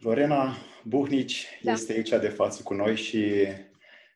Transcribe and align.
Lorena 0.00 0.56
Buhnici 0.84 1.46
da. 1.62 1.72
este 1.72 1.92
aici 1.92 2.08
de 2.08 2.28
față 2.28 2.62
cu 2.62 2.74
noi 2.74 2.96
și 2.96 3.46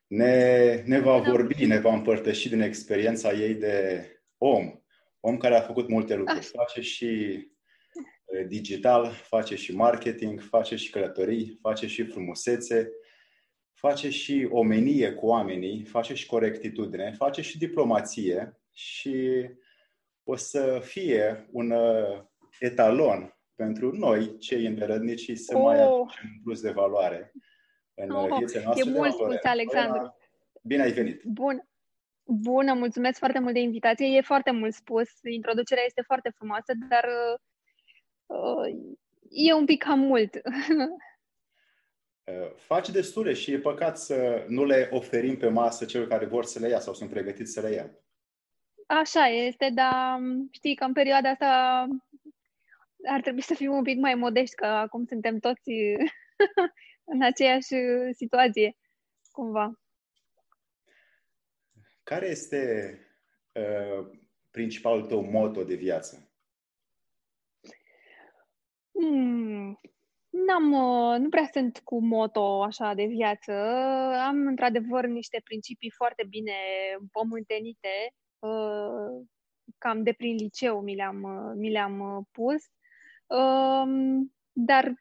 ne, 0.06 0.74
ne 0.86 1.00
va 1.00 1.18
vorbi, 1.18 1.64
ne 1.64 1.78
va 1.78 1.94
împărtăși 1.94 2.48
din 2.48 2.60
experiența 2.60 3.32
ei 3.32 3.54
de 3.54 4.06
om. 4.38 4.80
Om 5.20 5.36
care 5.36 5.56
a 5.56 5.60
făcut 5.60 5.88
multe 5.88 6.14
lucruri. 6.14 6.38
Ah. 6.38 6.50
Face 6.56 6.80
și 6.80 7.40
digital, 8.46 9.10
face 9.10 9.54
și 9.54 9.74
marketing, 9.74 10.40
face 10.40 10.76
și 10.76 10.90
călătorii, 10.90 11.58
face 11.60 11.86
și 11.86 12.04
frumusețe, 12.04 12.90
face 13.72 14.10
și 14.10 14.48
omenie 14.50 15.12
cu 15.12 15.26
oamenii, 15.26 15.84
face 15.84 16.14
și 16.14 16.26
corectitudine, 16.26 17.14
face 17.16 17.42
și 17.42 17.58
diplomație 17.58 18.60
și 18.72 19.48
o 20.24 20.36
să 20.36 20.80
fie 20.84 21.48
un 21.50 21.74
etalon 22.58 23.36
pentru 23.54 23.96
noi, 23.96 24.38
cei 24.38 24.66
îndărădnici, 24.66 25.36
să 25.36 25.56
oh. 25.56 25.62
mai 25.62 25.82
aducem 25.82 26.30
un 26.34 26.42
plus 26.42 26.60
de 26.60 26.70
valoare 26.70 27.32
în 27.94 28.10
oh, 28.10 28.36
vieța 28.38 28.60
noastră. 28.64 28.90
E 28.90 28.92
mult 28.92 29.12
spus, 29.12 29.42
Alexandru. 29.42 30.16
Bine 30.62 30.82
ai 30.82 30.92
venit! 30.92 31.22
Bun! 31.24 31.66
Bună, 32.24 32.72
mulțumesc 32.72 33.18
foarte 33.18 33.38
mult 33.38 33.54
de 33.54 33.60
invitație. 33.60 34.06
E 34.06 34.20
foarte 34.20 34.50
mult 34.50 34.74
spus. 34.74 35.08
Introducerea 35.22 35.82
este 35.86 36.02
foarte 36.02 36.32
frumoasă, 36.36 36.72
dar 36.88 37.08
uh, 38.26 38.74
e 39.30 39.52
un 39.52 39.64
pic 39.64 39.82
cam 39.82 39.98
mult. 39.98 40.40
Uh, 42.24 42.52
faci 42.56 42.90
destule 42.90 43.32
și 43.32 43.52
e 43.52 43.58
păcat 43.58 43.98
să 43.98 44.44
nu 44.48 44.64
le 44.64 44.88
oferim 44.92 45.36
pe 45.36 45.48
masă 45.48 45.84
celor 45.84 46.08
care 46.08 46.26
vor 46.26 46.44
să 46.44 46.58
le 46.58 46.68
ia 46.68 46.80
sau 46.80 46.94
sunt 46.94 47.10
pregătiți 47.10 47.52
să 47.52 47.60
le 47.60 47.70
ia. 47.70 47.90
Așa 48.86 49.26
este, 49.26 49.70
dar 49.74 50.18
știi 50.50 50.74
că 50.74 50.84
în 50.84 50.92
perioada 50.92 51.28
asta 51.28 51.86
ar 53.08 53.20
trebui 53.20 53.42
să 53.42 53.54
fim 53.54 53.72
un 53.72 53.82
pic 53.82 53.98
mai 53.98 54.14
modești, 54.14 54.54
că 54.54 54.66
acum 54.66 55.04
suntem 55.04 55.38
toți 55.38 55.70
în 57.12 57.22
aceeași 57.22 57.74
situație, 58.12 58.76
cumva. 59.30 59.80
Care 62.02 62.26
este 62.26 62.98
uh, 63.52 64.06
principalul 64.50 65.06
tău 65.06 65.22
moto 65.22 65.64
de 65.64 65.74
viață? 65.74 66.32
Hmm, 68.92 69.80
n-am, 70.28 70.72
uh, 70.72 71.18
nu 71.18 71.28
prea 71.28 71.48
sunt 71.52 71.78
cu 71.78 72.00
moto 72.00 72.62
așa 72.62 72.94
de 72.94 73.04
viață. 73.04 73.52
Am 74.26 74.46
într-adevăr 74.46 75.06
niște 75.06 75.40
principii 75.44 75.90
foarte 75.90 76.24
bine 76.28 76.52
pământenite, 77.12 78.14
uh, 78.38 79.26
cam 79.78 80.02
de 80.02 80.12
prin 80.12 80.36
liceu 80.36 80.80
mi 80.82 80.94
le-am, 80.94 81.22
uh, 81.22 81.52
mi 81.56 81.70
le-am 81.70 82.00
uh, 82.00 82.24
pus 82.30 82.62
Um, 83.32 84.32
dar 84.52 84.94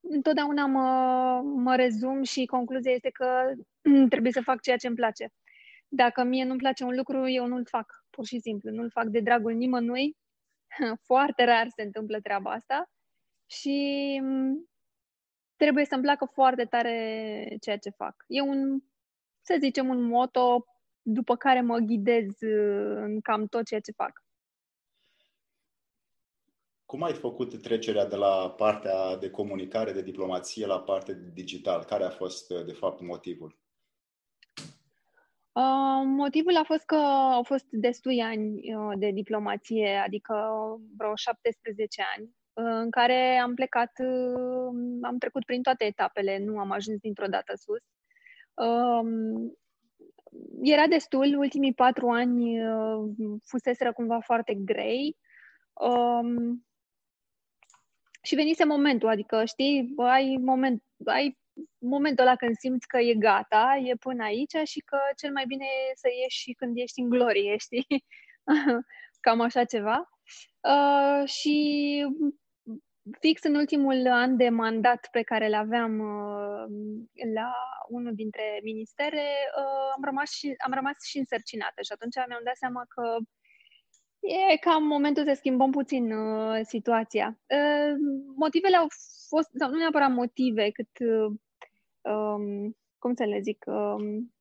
întotdeauna 0.00 0.66
mă, 0.66 1.40
mă 1.42 1.76
rezum 1.76 2.22
și 2.22 2.44
concluzia 2.44 2.92
este 2.92 3.10
că 3.10 3.52
trebuie 4.12 4.32
să 4.32 4.40
fac 4.40 4.60
ceea 4.60 4.76
ce 4.76 4.86
îmi 4.86 4.96
place. 4.96 5.32
Dacă 5.88 6.22
mie 6.22 6.44
nu-mi 6.44 6.58
place 6.58 6.84
un 6.84 6.94
lucru, 6.96 7.28
eu 7.28 7.46
nu-l 7.46 7.66
fac, 7.66 8.04
pur 8.10 8.26
și 8.26 8.38
simplu. 8.38 8.70
Nu-l 8.70 8.90
fac 8.90 9.04
de 9.04 9.20
dragul 9.20 9.52
nimănui. 9.52 10.16
Foarte 11.08 11.44
rar 11.44 11.66
se 11.76 11.82
întâmplă 11.82 12.20
treaba 12.20 12.50
asta 12.50 12.90
și 13.46 14.18
um, 14.22 14.68
trebuie 15.56 15.84
să-mi 15.84 16.02
placă 16.02 16.24
foarte 16.24 16.64
tare 16.64 17.56
ceea 17.60 17.76
ce 17.78 17.90
fac. 17.90 18.14
E 18.26 18.40
un, 18.40 18.80
să 19.42 19.56
zicem, 19.60 19.88
un 19.88 20.02
moto 20.02 20.64
după 21.02 21.36
care 21.36 21.60
mă 21.60 21.78
ghidez 21.78 22.40
uh, 22.40 22.96
în 22.96 23.20
cam 23.20 23.46
tot 23.46 23.64
ceea 23.64 23.80
ce 23.80 23.92
fac. 23.92 24.25
Cum 26.86 27.02
ai 27.02 27.12
făcut 27.12 27.62
trecerea 27.62 28.06
de 28.06 28.16
la 28.16 28.50
partea 28.50 29.16
de 29.16 29.30
comunicare, 29.30 29.92
de 29.92 30.02
diplomație, 30.02 30.66
la 30.66 30.80
partea 30.80 31.14
de 31.14 31.30
digital? 31.34 31.84
Care 31.84 32.04
a 32.04 32.10
fost, 32.10 32.48
de 32.64 32.72
fapt, 32.72 33.00
motivul? 33.00 33.58
Uh, 35.52 36.02
motivul 36.04 36.56
a 36.56 36.62
fost 36.64 36.84
că 36.84 36.96
au 37.32 37.42
fost 37.42 37.66
destui 37.70 38.22
ani 38.22 38.74
uh, 38.74 38.98
de 38.98 39.10
diplomație, 39.10 40.02
adică 40.06 40.34
vreo 40.96 41.14
17 41.14 42.02
ani, 42.16 42.24
uh, 42.52 42.80
în 42.82 42.90
care 42.90 43.36
am 43.36 43.54
plecat, 43.54 43.92
uh, 43.98 44.70
am 45.02 45.18
trecut 45.18 45.44
prin 45.44 45.62
toate 45.62 45.84
etapele, 45.84 46.38
nu 46.38 46.58
am 46.58 46.70
ajuns 46.70 46.98
dintr-o 46.98 47.26
dată 47.26 47.52
sus. 47.56 47.82
Um, 48.54 49.56
era 50.62 50.86
destul, 50.86 51.38
ultimii 51.38 51.74
patru 51.74 52.08
ani 52.08 52.66
uh, 52.66 53.10
fuseseră 53.44 53.92
cumva 53.92 54.20
foarte 54.20 54.54
grei. 54.54 55.16
Um, 55.72 56.65
și 58.26 58.34
venise 58.34 58.64
momentul, 58.64 59.08
adică, 59.08 59.44
știi, 59.44 59.94
ai, 59.96 60.36
moment, 60.40 60.82
ai 61.04 61.38
momentul 61.78 62.24
ăla 62.24 62.36
când 62.36 62.56
simți 62.56 62.86
că 62.86 62.98
e 62.98 63.14
gata, 63.14 63.80
e 63.84 63.94
până 63.94 64.24
aici 64.24 64.56
și 64.64 64.80
că 64.80 64.98
cel 65.16 65.32
mai 65.32 65.44
bine 65.46 65.64
e 65.64 65.94
să 65.94 66.08
ieși 66.22 66.38
și 66.38 66.52
când 66.52 66.78
ești 66.78 67.00
în 67.00 67.08
glorie, 67.08 67.56
știi? 67.66 68.04
Cam 69.20 69.40
așa 69.40 69.64
ceva. 69.64 70.10
Uh, 70.60 71.28
și 71.28 71.56
fix 73.20 73.42
în 73.42 73.54
ultimul 73.54 74.06
an 74.10 74.36
de 74.36 74.48
mandat 74.48 75.08
pe 75.10 75.22
care 75.22 75.46
îl 75.46 75.54
aveam 75.54 75.98
uh, 75.98 76.64
la 77.34 77.52
unul 77.88 78.14
dintre 78.14 78.60
ministere, 78.62 79.26
uh, 79.58 79.92
am, 79.96 80.04
rămas 80.04 80.30
și, 80.30 80.54
am 80.64 80.72
rămas 80.72 80.94
și 81.04 81.18
însărcinată 81.18 81.82
și 81.82 81.92
atunci 81.92 82.14
mi-am 82.28 82.44
dat 82.44 82.56
seama 82.56 82.84
că 82.88 83.16
E 84.26 84.56
cam 84.56 84.86
momentul 84.86 85.24
să 85.24 85.32
schimbăm 85.34 85.70
puțin 85.70 86.12
uh, 86.12 86.60
situația. 86.62 87.38
Uh, 87.46 87.96
motivele 88.36 88.76
au 88.76 88.86
fost, 89.28 89.50
sau 89.54 89.70
nu 89.70 89.76
neapărat 89.76 90.10
motive, 90.10 90.70
cât, 90.70 90.88
uh, 90.98 91.32
um, 92.12 92.76
cum 92.98 93.14
să 93.14 93.24
le 93.24 93.40
zic, 93.40 93.64
um, 93.66 94.34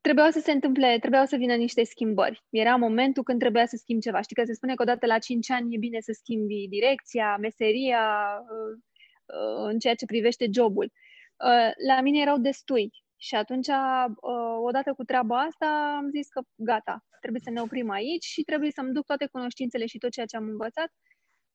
trebuiau 0.00 0.30
să 0.30 0.40
se 0.40 0.52
întâmple, 0.52 0.98
trebuiau 0.98 1.24
să 1.24 1.36
vină 1.36 1.54
niște 1.54 1.84
schimbări. 1.84 2.44
Era 2.50 2.76
momentul 2.76 3.22
când 3.22 3.38
trebuia 3.38 3.66
să 3.66 3.76
schimbi 3.76 4.02
ceva. 4.02 4.20
Știi 4.20 4.36
că 4.36 4.44
se 4.44 4.54
spune 4.54 4.74
că 4.74 4.82
odată 4.82 5.06
la 5.06 5.18
5 5.18 5.50
ani 5.50 5.74
e 5.74 5.78
bine 5.78 6.00
să 6.00 6.12
schimbi 6.12 6.68
direcția, 6.68 7.36
meseria, 7.36 8.34
uh, 8.42 8.78
uh, 9.26 9.70
în 9.72 9.78
ceea 9.78 9.94
ce 9.94 10.06
privește 10.06 10.46
jobul. 10.52 10.84
Uh, 10.84 11.70
la 11.86 12.00
mine 12.00 12.20
erau 12.20 12.38
destui 12.38 12.90
și 13.22 13.34
atunci, 13.34 13.66
uh, 13.66 14.56
odată 14.62 14.92
cu 14.92 15.04
treaba 15.04 15.38
asta, 15.38 15.94
am 15.96 16.10
zis 16.10 16.28
că 16.28 16.40
gata, 16.54 17.04
trebuie 17.20 17.42
să 17.44 17.50
ne 17.50 17.60
oprim 17.60 17.90
aici 17.90 18.24
și 18.24 18.42
trebuie 18.42 18.70
să-mi 18.70 18.92
duc 18.92 19.06
toate 19.06 19.26
cunoștințele 19.26 19.86
și 19.86 19.98
tot 19.98 20.10
ceea 20.10 20.26
ce 20.26 20.36
am 20.36 20.44
învățat, 20.44 20.92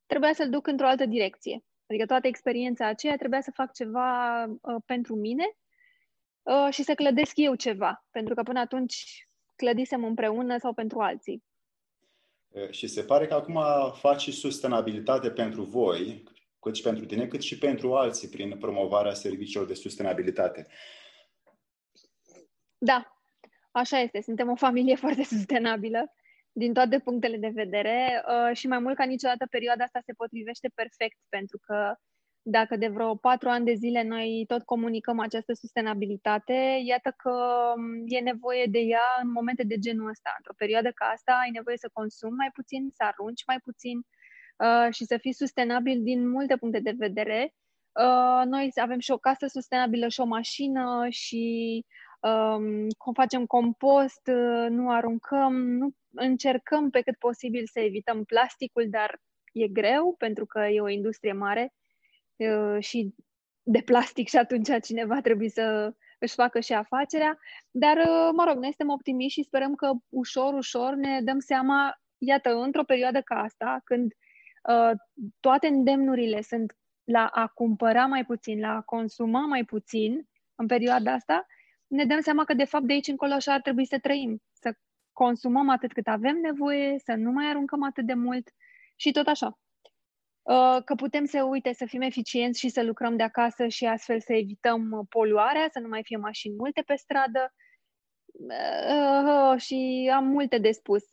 trebuia 0.05 0.33
să-l 0.33 0.49
duc 0.49 0.67
într-o 0.67 0.87
altă 0.87 1.05
direcție. 1.05 1.63
Adică 1.87 2.05
toată 2.05 2.27
experiența 2.27 2.87
aceea 2.87 3.15
trebuia 3.15 3.41
să 3.41 3.51
fac 3.53 3.73
ceva 3.73 4.43
uh, 4.43 4.75
pentru 4.85 5.15
mine 5.15 5.43
uh, 6.41 6.67
și 6.71 6.83
să 6.83 6.93
clădesc 6.93 7.31
eu 7.35 7.55
ceva, 7.55 8.05
pentru 8.11 8.33
că 8.33 8.43
până 8.43 8.59
atunci 8.59 9.27
clădisem 9.55 10.03
împreună 10.03 10.57
sau 10.57 10.73
pentru 10.73 10.99
alții. 10.99 11.43
Și 12.69 12.87
se 12.87 13.03
pare 13.03 13.27
că 13.27 13.33
acum 13.33 13.59
faci 13.93 14.21
și 14.21 14.31
sustenabilitate 14.31 15.31
pentru 15.31 15.63
voi, 15.63 16.23
cât 16.59 16.75
și 16.75 16.81
pentru 16.81 17.05
tine, 17.05 17.27
cât 17.27 17.41
și 17.41 17.57
pentru 17.57 17.95
alții 17.95 18.27
prin 18.27 18.57
promovarea 18.57 19.13
serviciilor 19.13 19.67
de 19.67 19.73
sustenabilitate. 19.73 20.67
Da, 22.77 23.17
așa 23.71 23.99
este. 23.99 24.21
Suntem 24.21 24.49
o 24.49 24.55
familie 24.55 24.95
foarte 25.03 25.23
sustenabilă 25.23 26.13
din 26.51 26.73
toate 26.73 26.99
punctele 26.99 27.37
de 27.37 27.51
vedere 27.53 28.23
uh, 28.27 28.55
și 28.55 28.67
mai 28.67 28.79
mult 28.79 28.95
ca 28.95 29.03
niciodată 29.03 29.47
perioada 29.49 29.83
asta 29.83 29.99
se 30.05 30.13
potrivește 30.13 30.71
perfect 30.75 31.17
pentru 31.29 31.59
că 31.65 31.95
dacă 32.49 32.75
de 32.75 32.87
vreo 32.87 33.15
patru 33.15 33.49
ani 33.49 33.65
de 33.65 33.73
zile 33.73 34.03
noi 34.03 34.43
tot 34.47 34.63
comunicăm 34.63 35.19
această 35.19 35.53
sustenabilitate, 35.53 36.81
iată 36.85 37.13
că 37.17 37.33
um, 37.75 38.03
e 38.05 38.19
nevoie 38.19 38.65
de 38.65 38.79
ea 38.79 39.07
în 39.21 39.31
momente 39.31 39.63
de 39.63 39.77
genul 39.77 40.09
ăsta. 40.09 40.33
Într-o 40.37 40.53
perioadă 40.57 40.91
ca 40.91 41.05
asta 41.05 41.39
ai 41.41 41.49
nevoie 41.49 41.77
să 41.77 41.89
consumi 41.93 42.35
mai 42.35 42.49
puțin, 42.53 42.89
să 42.93 43.03
arunci 43.03 43.45
mai 43.45 43.59
puțin 43.63 43.97
uh, 44.57 44.93
și 44.93 45.05
să 45.05 45.17
fii 45.17 45.33
sustenabil 45.33 46.03
din 46.03 46.29
multe 46.29 46.57
puncte 46.57 46.79
de 46.79 46.93
vedere. 46.97 47.53
Uh, 47.91 48.45
noi 48.45 48.71
avem 48.75 48.99
și 48.99 49.11
o 49.11 49.17
casă 49.17 49.47
sustenabilă 49.47 50.07
și 50.07 50.19
o 50.19 50.25
mașină 50.25 51.05
și 51.09 51.85
um, 52.57 53.13
facem 53.13 53.45
compost, 53.45 54.27
uh, 54.27 54.69
nu 54.69 54.89
aruncăm, 54.89 55.53
nu 55.53 55.89
încercăm 56.13 56.89
pe 56.89 57.01
cât 57.01 57.17
posibil 57.17 57.63
să 57.65 57.79
evităm 57.79 58.23
plasticul, 58.23 58.87
dar 58.89 59.21
e 59.53 59.67
greu 59.67 60.15
pentru 60.17 60.45
că 60.45 60.59
e 60.59 60.81
o 60.81 60.89
industrie 60.89 61.33
mare 61.33 61.73
uh, 62.35 62.83
și 62.83 63.15
de 63.63 63.81
plastic 63.85 64.27
și 64.27 64.37
atunci 64.37 64.69
cineva 64.81 65.21
trebuie 65.21 65.49
să 65.49 65.93
își 66.19 66.33
facă 66.33 66.59
și 66.59 66.73
afacerea. 66.73 67.39
Dar, 67.71 67.97
uh, 67.97 68.29
mă 68.35 68.43
rog, 68.47 68.55
noi 68.55 68.73
suntem 68.75 68.89
optimiști 68.89 69.39
și 69.39 69.45
sperăm 69.45 69.75
că 69.75 69.91
ușor, 70.09 70.53
ușor 70.53 70.93
ne 70.93 71.21
dăm 71.21 71.39
seama, 71.39 72.01
iată, 72.17 72.55
într-o 72.55 72.83
perioadă 72.83 73.21
ca 73.21 73.35
asta, 73.35 73.81
când 73.83 74.11
uh, 74.69 74.91
toate 75.39 75.67
îndemnurile 75.67 76.41
sunt 76.41 76.77
la 77.03 77.25
a 77.25 77.47
cumpăra 77.47 78.05
mai 78.05 78.25
puțin, 78.25 78.59
la 78.59 78.75
a 78.75 78.81
consuma 78.81 79.45
mai 79.45 79.63
puțin 79.63 80.27
în 80.55 80.65
perioada 80.65 81.13
asta, 81.13 81.45
ne 81.87 82.05
dăm 82.05 82.19
seama 82.21 82.43
că 82.43 82.53
de 82.53 82.63
fapt 82.65 82.83
de 82.83 82.93
aici 82.93 83.07
încolo 83.07 83.33
așa 83.33 83.53
ar 83.53 83.61
trebui 83.61 83.85
să 83.85 83.99
trăim, 83.99 84.41
să 84.51 84.73
consumăm 85.11 85.69
atât 85.69 85.93
cât 85.93 86.07
avem 86.07 86.37
nevoie, 86.37 86.99
să 86.99 87.13
nu 87.13 87.31
mai 87.31 87.45
aruncăm 87.49 87.83
atât 87.83 88.05
de 88.05 88.13
mult 88.13 88.49
și 88.95 89.11
tot 89.11 89.27
așa. 89.27 89.59
uh, 90.43 90.83
că 90.85 90.95
putem 90.95 91.25
să, 91.25 91.43
uite, 91.43 91.73
să 91.73 91.85
fim 91.85 92.01
eficienți 92.01 92.59
și 92.59 92.69
să 92.69 92.83
lucrăm 92.83 93.15
de 93.15 93.23
acasă 93.23 93.67
și 93.67 93.85
astfel 93.85 94.19
să 94.21 94.33
evităm 94.33 95.05
poluarea, 95.09 95.67
să 95.71 95.79
nu 95.79 95.87
mai 95.87 96.03
fie 96.03 96.17
mașini 96.17 96.55
multe 96.55 96.81
pe 96.81 96.95
stradă. 96.95 97.53
Uh, 98.31 99.61
și 99.61 100.11
am 100.13 100.27
multe 100.27 100.57
de 100.57 100.71
spus 100.71 101.03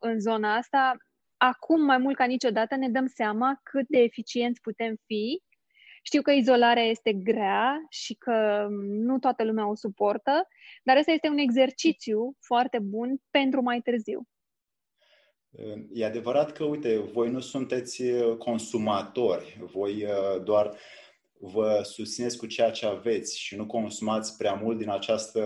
în 0.00 0.20
zona 0.20 0.56
asta. 0.56 0.96
Acum, 1.36 1.84
mai 1.84 1.98
mult 1.98 2.16
ca 2.16 2.24
niciodată, 2.24 2.76
ne 2.76 2.88
dăm 2.88 3.06
seama 3.06 3.60
cât 3.62 3.88
de 3.88 3.98
eficienți 3.98 4.60
putem 4.60 4.96
fi 5.06 5.42
știu 6.02 6.22
că 6.22 6.30
izolarea 6.30 6.82
este 6.82 7.12
grea 7.12 7.86
și 7.88 8.14
că 8.14 8.66
nu 8.80 9.18
toată 9.18 9.44
lumea 9.44 9.68
o 9.68 9.74
suportă, 9.74 10.48
dar 10.82 10.96
ăsta 10.96 11.10
este 11.12 11.28
un 11.28 11.38
exercițiu 11.38 12.36
foarte 12.40 12.78
bun 12.78 13.16
pentru 13.30 13.62
mai 13.62 13.80
târziu. 13.80 14.26
E 15.92 16.04
adevărat 16.04 16.52
că, 16.52 16.64
uite, 16.64 16.98
voi 16.98 17.30
nu 17.30 17.40
sunteți 17.40 18.02
uh, 18.02 18.36
consumatori, 18.36 19.58
voi 19.72 20.04
uh, 20.04 20.42
doar 20.44 20.76
vă 21.38 21.80
susțineți 21.82 22.38
cu 22.38 22.46
ceea 22.46 22.70
ce 22.70 22.86
aveți 22.86 23.38
și 23.38 23.56
nu 23.56 23.66
consumați 23.66 24.36
prea 24.36 24.54
mult 24.54 24.78
din, 24.78 24.90
această, 24.90 25.40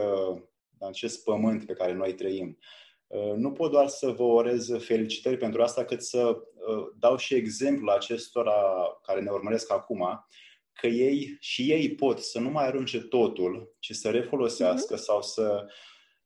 din 0.79 0.87
acest 0.87 1.25
pământ 1.25 1.67
pe 1.67 1.73
care 1.73 1.93
noi 1.93 2.15
trăim. 2.15 2.59
Uh, 3.07 3.33
nu 3.37 3.53
pot 3.53 3.71
doar 3.71 3.87
să 3.89 4.11
vă 4.11 4.23
orez 4.23 4.77
felicitări 4.79 5.37
pentru 5.37 5.63
asta, 5.63 5.85
cât 5.85 6.03
să 6.03 6.37
dau 6.99 7.17
și 7.17 7.35
exemplul 7.35 7.91
acestora 7.91 8.53
care 9.03 9.21
ne 9.21 9.31
urmăresc 9.31 9.73
acum, 9.73 10.27
că 10.81 10.87
ei 10.87 11.37
și 11.41 11.71
ei 11.71 11.95
pot 11.95 12.19
să 12.19 12.41
nu 12.41 12.51
mai 12.51 12.67
arunce 12.67 13.01
totul, 13.01 13.77
ci 13.79 13.91
să 13.91 14.11
refolosească 14.11 14.95
uh-huh. 14.95 15.03
sau 15.03 15.23
să 15.23 15.67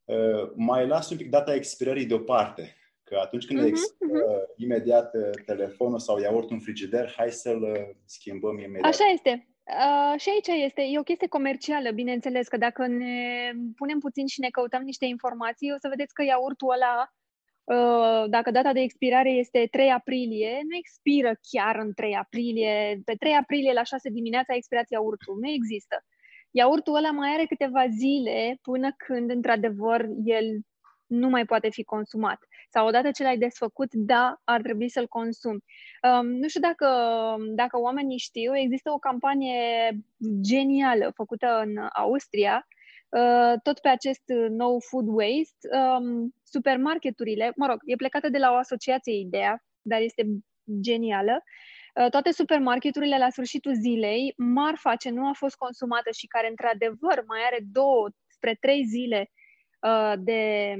uh, 0.04 0.50
mai 0.54 0.86
las 0.86 1.10
un 1.10 1.16
pic 1.16 1.30
data 1.30 1.54
expirării 1.54 2.06
deoparte. 2.06 2.74
Că 3.04 3.18
atunci 3.22 3.46
când 3.46 3.60
uh-huh, 3.60 3.66
expiră 3.66 4.24
uh-huh. 4.24 4.56
imediat 4.56 5.14
uh, 5.14 5.30
telefonul 5.46 5.98
sau 5.98 6.20
iaurtul 6.20 6.56
în 6.56 6.60
frigider, 6.60 7.12
hai 7.16 7.30
să-l 7.30 7.62
uh, 7.62 7.96
schimbăm 8.04 8.58
imediat. 8.58 8.84
Așa 8.84 9.04
este. 9.12 9.44
Uh, 9.64 10.20
și 10.20 10.28
aici 10.28 10.64
este, 10.64 10.82
e 10.82 10.98
o 10.98 11.02
chestie 11.02 11.28
comercială, 11.28 11.90
bineînțeles, 11.90 12.48
că 12.48 12.56
dacă 12.56 12.86
ne 12.86 13.50
punem 13.76 13.98
puțin 13.98 14.26
și 14.26 14.40
ne 14.40 14.48
căutăm 14.48 14.82
niște 14.82 15.04
informații, 15.04 15.72
o 15.72 15.78
să 15.78 15.88
vedeți 15.88 16.14
că 16.14 16.22
iaurtul 16.22 16.72
ăla 16.72 16.96
Uh, 17.02 17.19
dacă 18.26 18.50
data 18.50 18.72
de 18.72 18.80
expirare 18.80 19.30
este 19.30 19.68
3 19.70 19.90
aprilie, 19.90 20.60
nu 20.68 20.76
expiră 20.76 21.32
chiar 21.50 21.76
în 21.76 21.92
3 21.92 22.14
aprilie. 22.14 23.00
Pe 23.04 23.14
3 23.18 23.32
aprilie 23.32 23.72
la 23.72 23.82
6 23.82 24.10
dimineața 24.10 24.52
a 24.52 24.56
expirat 24.56 24.90
iaurtul. 24.90 25.38
Nu 25.40 25.48
există. 25.48 26.04
Iaurtul 26.50 26.94
ăla 26.94 27.10
mai 27.10 27.30
are 27.34 27.44
câteva 27.44 27.88
zile 27.88 28.58
până 28.62 28.94
când, 28.96 29.30
într-adevăr, 29.30 30.08
el 30.24 30.44
nu 31.06 31.28
mai 31.28 31.44
poate 31.44 31.70
fi 31.70 31.84
consumat. 31.84 32.38
Sau 32.70 32.86
odată 32.86 33.10
ce 33.10 33.22
l-ai 33.22 33.38
desfăcut, 33.38 33.94
da, 33.94 34.40
ar 34.44 34.60
trebui 34.60 34.88
să-l 34.88 35.06
consumi. 35.06 35.64
Um, 36.02 36.26
nu 36.26 36.48
știu 36.48 36.60
dacă, 36.60 36.86
dacă 37.54 37.80
oamenii 37.80 38.18
știu, 38.18 38.56
există 38.56 38.90
o 38.90 38.98
campanie 38.98 39.90
genială 40.40 41.10
făcută 41.14 41.62
în 41.64 41.88
Austria, 41.92 42.66
Uh, 42.66 42.79
tot 43.62 43.78
pe 43.78 43.88
acest 43.88 44.22
uh, 44.26 44.46
no 44.48 44.78
food 44.80 45.06
waste, 45.08 45.68
um, 45.76 46.34
supermarketurile, 46.44 47.52
mă 47.56 47.66
rog, 47.66 47.78
e 47.84 47.94
plecată 47.94 48.28
de 48.28 48.38
la 48.38 48.50
o 48.50 48.54
asociație 48.54 49.18
ideea, 49.18 49.64
dar 49.82 50.00
este 50.00 50.22
genială, 50.80 51.42
uh, 51.94 52.10
toate 52.10 52.32
supermarketurile 52.32 53.18
la 53.18 53.30
sfârșitul 53.30 53.74
zilei, 53.74 54.34
marfa 54.36 54.96
ce 54.96 55.10
nu 55.10 55.28
a 55.28 55.32
fost 55.32 55.56
consumată 55.56 56.10
și 56.10 56.26
care 56.26 56.48
într-adevăr 56.48 57.24
mai 57.26 57.40
are 57.46 57.58
două 57.72 58.08
spre 58.28 58.56
trei 58.60 58.84
zile 58.84 59.30
de 60.18 60.74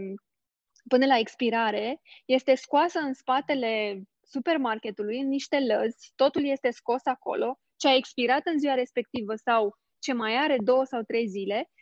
până 0.89 1.07
la 1.07 1.19
expirare, 1.19 2.01
este 2.25 2.55
scoasă 2.55 2.99
în 2.99 3.13
spatele 3.13 4.03
supermarketului 4.23 5.21
în 5.21 5.29
niște 5.29 5.59
lăzi, 5.61 6.13
totul 6.17 6.45
este 6.45 6.71
scos 6.71 7.01
acolo, 7.05 7.59
ce 7.77 7.89
a 7.89 7.95
expirat 7.95 8.47
în 8.47 8.59
ziua 8.59 8.75
respectivă 8.75 9.35
sau 9.35 9.77
ce 9.99 10.13
mai 10.13 10.37
are 10.37 10.57
două 10.63 10.85
sau 10.85 11.03
trei 11.03 11.27
zile 11.27 11.59
Uh, 11.59 11.80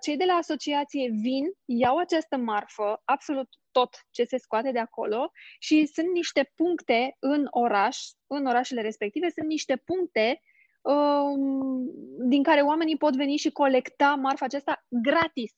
cei 0.00 0.16
de 0.16 0.24
la 0.24 0.32
asociație 0.32 1.08
vin, 1.10 1.44
iau 1.64 1.96
această 1.96 2.36
marfă, 2.36 3.02
absolut 3.04 3.48
tot 3.70 4.06
ce 4.10 4.24
se 4.24 4.36
scoate 4.36 4.70
de 4.70 4.78
acolo 4.78 5.30
și 5.58 5.86
sunt 5.86 6.12
niște 6.12 6.52
puncte 6.54 7.16
în 7.18 7.46
oraș, 7.50 7.98
în 8.26 8.46
orașele 8.46 8.80
respective, 8.80 9.30
sunt 9.30 9.46
niște 9.46 9.76
puncte 9.76 10.40
um, 10.82 11.90
din 12.28 12.42
care 12.42 12.60
oamenii 12.60 12.96
pot 12.96 13.16
veni 13.16 13.36
și 13.36 13.50
colecta 13.50 14.14
marfa 14.14 14.44
aceasta 14.44 14.84
gratis. 14.88 15.52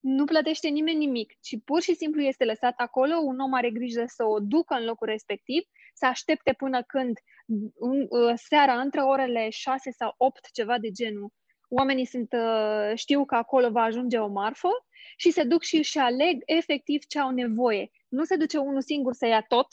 Nu 0.00 0.24
plătește 0.24 0.68
nimeni 0.68 0.98
nimic, 0.98 1.32
ci 1.40 1.56
pur 1.64 1.82
și 1.82 1.94
simplu 1.94 2.20
este 2.20 2.44
lăsat 2.44 2.74
acolo, 2.76 3.16
un 3.16 3.38
om 3.38 3.52
are 3.52 3.70
grijă 3.70 4.04
să 4.06 4.24
o 4.24 4.38
ducă 4.38 4.74
în 4.74 4.84
locul 4.84 5.06
respectiv, 5.06 5.62
să 5.94 6.06
aștepte 6.06 6.52
până 6.52 6.82
când 6.82 7.18
uh, 7.46 8.32
seara, 8.34 8.80
între 8.80 9.00
orele 9.00 9.48
6 9.50 9.90
sau 9.90 10.14
8, 10.16 10.50
ceva 10.52 10.78
de 10.78 10.90
genul, 10.90 11.32
oamenii 11.78 12.04
sunt, 12.04 12.32
uh, 12.32 12.92
știu 12.94 13.24
că 13.24 13.34
acolo 13.34 13.70
va 13.70 13.82
ajunge 13.82 14.18
o 14.18 14.28
marfă 14.28 14.68
și 15.16 15.30
se 15.30 15.42
duc 15.42 15.62
și 15.62 15.76
își 15.76 15.98
aleg 15.98 16.42
efectiv 16.46 17.04
ce 17.06 17.18
au 17.18 17.30
nevoie. 17.30 17.90
Nu 18.08 18.24
se 18.24 18.36
duce 18.36 18.58
unul 18.58 18.82
singur 18.82 19.12
să 19.14 19.26
ia 19.26 19.40
tot, 19.48 19.66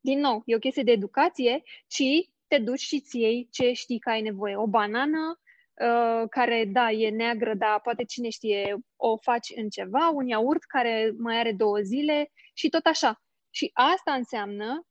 din 0.00 0.18
nou, 0.20 0.42
e 0.44 0.54
o 0.54 0.58
chestie 0.58 0.82
de 0.82 0.90
educație, 0.90 1.62
ci 1.86 2.02
te 2.48 2.58
duci 2.58 2.80
și 2.80 3.00
ți 3.00 3.18
iei 3.18 3.48
ce 3.50 3.72
știi 3.72 3.98
că 3.98 4.10
ai 4.10 4.22
nevoie. 4.22 4.56
O 4.56 4.66
banană, 4.66 5.40
uh, 5.74 6.28
care, 6.30 6.64
da, 6.64 6.90
e 6.90 7.10
neagră, 7.10 7.54
dar 7.54 7.80
poate 7.80 8.04
cine 8.04 8.28
știe, 8.28 8.76
o 8.96 9.16
faci 9.16 9.52
în 9.56 9.68
ceva, 9.68 10.08
un 10.08 10.26
iaurt 10.26 10.64
care 10.64 11.14
mai 11.18 11.38
are 11.38 11.52
două 11.52 11.78
zile 11.78 12.32
și 12.54 12.68
tot 12.68 12.84
așa. 12.86 13.22
Și 13.50 13.70
asta 13.72 14.12
înseamnă 14.12 14.86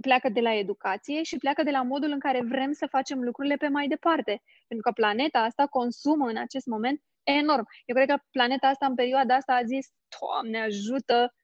pleacă 0.00 0.28
de 0.28 0.40
la 0.40 0.54
educație 0.54 1.22
și 1.22 1.36
pleacă 1.36 1.62
de 1.62 1.70
la 1.70 1.82
modul 1.82 2.10
în 2.10 2.18
care 2.18 2.42
vrem 2.42 2.72
să 2.72 2.86
facem 2.86 3.22
lucrurile 3.22 3.56
pe 3.56 3.68
mai 3.68 3.88
departe. 3.88 4.42
Pentru 4.66 4.90
că 4.90 5.00
planeta 5.00 5.38
asta 5.38 5.66
consumă 5.66 6.28
în 6.28 6.36
acest 6.36 6.66
moment 6.66 7.02
enorm. 7.22 7.66
Eu 7.84 7.94
cred 7.94 8.08
că 8.08 8.22
planeta 8.30 8.66
asta 8.66 8.86
în 8.86 8.94
perioada 8.94 9.34
asta 9.34 9.52
a 9.52 9.64
zis, 9.64 9.88
Doamne 10.20 10.60
ajută 10.60 11.34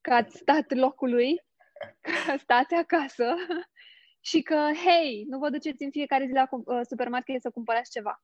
că 0.00 0.12
ați 0.12 0.36
stat 0.36 0.72
locului, 0.72 1.44
că 2.00 2.36
stați 2.38 2.74
acasă 2.74 3.34
și 4.28 4.42
că, 4.42 4.54
hei, 4.54 5.24
nu 5.28 5.38
vă 5.38 5.50
duceți 5.50 5.82
în 5.82 5.90
fiecare 5.90 6.26
zi 6.26 6.32
la 6.32 6.48
uh, 6.50 6.80
supermarket 6.88 7.40
să 7.40 7.50
cumpărați 7.50 7.90
ceva. 7.90 8.22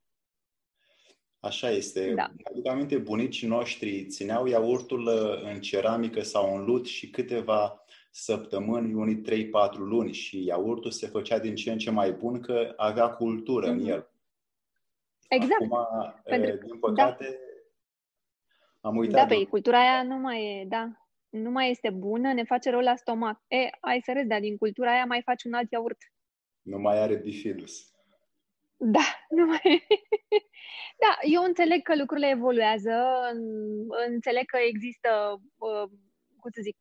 Așa 1.41 1.71
este. 1.71 2.13
Da. 2.15 2.33
Aduc 2.43 2.69
aminte, 2.69 2.99
bunicii 2.99 3.49
noștri 3.49 4.07
țineau 4.07 4.47
iaurtul 4.47 5.07
uh, 5.07 5.53
în 5.53 5.61
ceramică 5.61 6.21
sau 6.23 6.57
în 6.57 6.65
lut 6.65 6.87
și 6.87 7.11
câteva 7.11 7.82
săptămâni, 8.15 8.95
unii 8.95 9.23
3-4 9.23 9.77
luni 9.77 10.13
și 10.13 10.45
iaurtul 10.45 10.91
se 10.91 11.07
făcea 11.07 11.39
din 11.39 11.55
ce 11.55 11.73
în 11.73 11.79
ce 11.79 11.91
mai 11.91 12.13
bun 12.13 12.41
că 12.41 12.73
avea 12.77 13.09
cultură 13.09 13.67
mm-hmm. 13.67 13.71
în 13.71 13.79
mhm. 13.79 13.89
el. 13.89 14.11
Exact. 15.29 15.63
Acum, 15.63 16.21
Pentru... 16.25 16.67
din 16.67 16.79
păcate, 16.79 17.25
da. 17.25 18.89
am 18.89 18.97
uitat. 18.97 19.29
Da, 19.29 19.35
pe 19.35 19.45
cultura 19.45 19.79
aia 19.81 20.03
nu 20.03 20.17
mai 20.17 20.45
e, 20.45 20.65
da. 20.65 20.97
Nu 21.29 21.51
mai 21.51 21.71
este 21.71 21.91
bună, 21.91 22.33
ne 22.33 22.45
face 22.45 22.71
rău 22.71 22.81
la 22.81 22.97
stomac. 22.97 23.43
E, 23.49 23.71
ai 23.81 24.01
să 24.05 24.13
râzi, 24.13 24.27
dar 24.27 24.41
din 24.41 24.57
cultura 24.57 24.93
aia 24.93 25.05
mai 25.05 25.23
faci 25.23 25.45
un 25.45 25.53
alt 25.53 25.71
iaurt. 25.71 25.99
Nu 26.63 26.79
mai 26.79 26.99
are 26.99 27.17
bifidus. 27.17 27.93
Da, 28.77 29.07
nu 29.37 29.47
mai... 29.47 29.87
da, 31.03 31.19
eu 31.23 31.43
înțeleg 31.43 31.83
că 31.83 31.97
lucrurile 31.97 32.29
evoluează, 32.29 32.93
înțeleg 34.09 34.45
că 34.45 34.59
există, 34.69 35.41
uh, 35.59 35.91
cum 36.41 36.51
să 36.51 36.61
zic, 36.63 36.77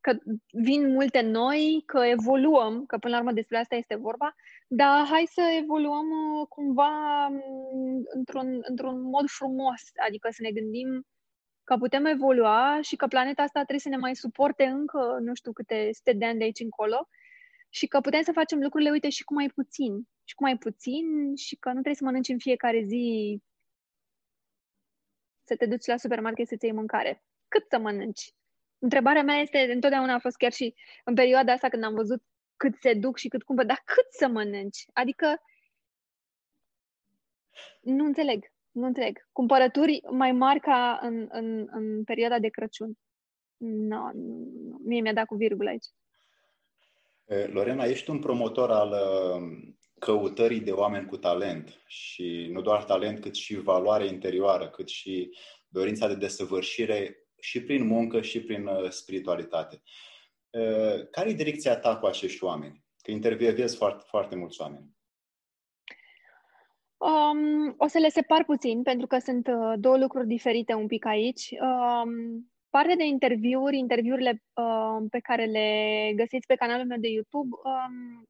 că 0.00 0.18
vin 0.52 0.92
multe 0.92 1.20
noi, 1.20 1.82
că 1.86 1.98
evoluăm, 1.98 2.86
că 2.86 2.98
până 2.98 3.14
la 3.14 3.20
urmă 3.20 3.32
despre 3.32 3.58
asta 3.58 3.74
este 3.74 3.94
vorba, 3.94 4.34
dar 4.68 5.06
hai 5.06 5.24
să 5.30 5.42
evoluăm 5.62 6.06
uh, 6.10 6.46
cumva 6.48 7.28
mm, 7.28 8.02
într-un, 8.14 8.58
într-un 8.62 9.02
mod 9.02 9.28
frumos, 9.28 9.82
adică 10.06 10.28
să 10.30 10.42
ne 10.42 10.50
gândim 10.50 11.06
că 11.64 11.76
putem 11.76 12.04
evolua 12.04 12.78
și 12.80 12.96
că 12.96 13.06
planeta 13.06 13.42
asta 13.42 13.58
trebuie 13.60 13.80
să 13.80 13.88
ne 13.88 13.96
mai 13.96 14.16
suporte 14.16 14.64
încă 14.64 15.18
nu 15.20 15.34
știu 15.34 15.52
câte 15.52 15.90
sute 15.92 16.12
de 16.12 16.24
ani 16.24 16.38
de 16.38 16.44
aici 16.44 16.60
încolo 16.60 17.08
și 17.68 17.86
că 17.86 18.00
putem 18.00 18.22
să 18.22 18.32
facem 18.32 18.60
lucrurile, 18.60 18.90
uite, 18.90 19.08
și 19.08 19.24
cu 19.24 19.34
mai 19.34 19.48
puțin. 19.48 20.08
Și 20.24 20.34
cu 20.34 20.42
mai 20.42 20.58
puțin 20.58 21.36
și 21.36 21.56
că 21.56 21.68
nu 21.68 21.72
trebuie 21.72 21.94
să 21.94 22.04
mănânci 22.04 22.28
în 22.28 22.38
fiecare 22.38 22.82
zi 22.82 23.38
să 25.44 25.56
te 25.56 25.66
duci 25.66 25.86
la 25.86 25.96
supermarket 25.96 26.46
să-ți 26.46 26.64
iei 26.64 26.74
mâncare. 26.74 27.24
Cât 27.48 27.68
să 27.68 27.78
mănânci? 27.78 28.34
Întrebarea 28.80 29.22
mea 29.22 29.36
este, 29.36 29.58
întotdeauna 29.72 30.14
a 30.14 30.18
fost 30.18 30.36
chiar 30.36 30.52
și 30.52 30.74
în 31.04 31.14
perioada 31.14 31.52
asta 31.52 31.68
când 31.68 31.84
am 31.84 31.94
văzut 31.94 32.22
cât 32.56 32.74
se 32.80 32.94
duc 32.94 33.16
și 33.16 33.28
cât 33.28 33.42
cumpăr, 33.42 33.64
dar 33.64 33.82
cât 33.84 34.06
să 34.10 34.28
mănânci? 34.28 34.84
Adică 34.92 35.42
nu 37.80 38.04
înțeleg, 38.04 38.44
nu 38.70 38.86
înțeleg. 38.86 39.28
Cumpărături 39.32 40.00
mai 40.10 40.32
mari 40.32 40.60
ca 40.60 40.98
în, 41.02 41.28
în, 41.30 41.68
în 41.70 42.04
perioada 42.04 42.38
de 42.38 42.48
Crăciun. 42.48 42.98
No, 43.56 44.10
nu, 44.12 44.80
mie 44.84 45.00
mi-a 45.00 45.12
dat 45.12 45.26
cu 45.26 45.34
virgulă 45.34 45.68
aici. 45.68 45.86
Lorena, 47.52 47.84
ești 47.84 48.10
un 48.10 48.18
promotor 48.18 48.70
al 48.70 48.94
căutării 49.98 50.60
de 50.60 50.72
oameni 50.72 51.06
cu 51.06 51.16
talent 51.16 51.82
și 51.86 52.48
nu 52.52 52.60
doar 52.60 52.84
talent, 52.84 53.20
cât 53.20 53.34
și 53.34 53.54
valoare 53.54 54.06
interioară, 54.06 54.68
cât 54.68 54.88
și 54.88 55.36
dorința 55.68 56.08
de 56.08 56.14
desăvârșire 56.14 57.28
și 57.40 57.62
prin 57.62 57.86
muncă 57.86 58.20
și 58.20 58.40
prin 58.40 58.66
uh, 58.66 58.90
spiritualitate. 58.90 59.82
care 61.10 61.30
e 61.30 61.32
direcția 61.32 61.76
ta 61.76 61.96
cu 61.96 62.06
acești 62.06 62.44
oameni? 62.44 62.84
Că 63.02 63.10
intervievezi 63.10 63.76
foarte, 63.76 64.04
foarte 64.06 64.36
mulți 64.36 64.60
oameni. 64.60 64.98
Um, 67.00 67.74
o 67.76 67.86
să 67.86 67.98
le 67.98 68.08
separ 68.08 68.44
puțin, 68.44 68.82
pentru 68.82 69.06
că 69.06 69.18
sunt 69.18 69.46
uh, 69.46 69.72
două 69.76 69.98
lucruri 69.98 70.26
diferite 70.26 70.74
un 70.74 70.86
pic 70.86 71.04
aici. 71.06 71.54
Um, 71.60 72.50
partea 72.70 72.96
de 72.96 73.04
interviuri, 73.04 73.78
interviurile 73.78 74.42
uh, 74.54 75.06
pe 75.10 75.18
care 75.18 75.44
le 75.44 76.12
găsiți 76.16 76.46
pe 76.46 76.54
canalul 76.54 76.86
meu 76.86 76.98
de 76.98 77.08
YouTube, 77.08 77.56
um, 77.64 78.24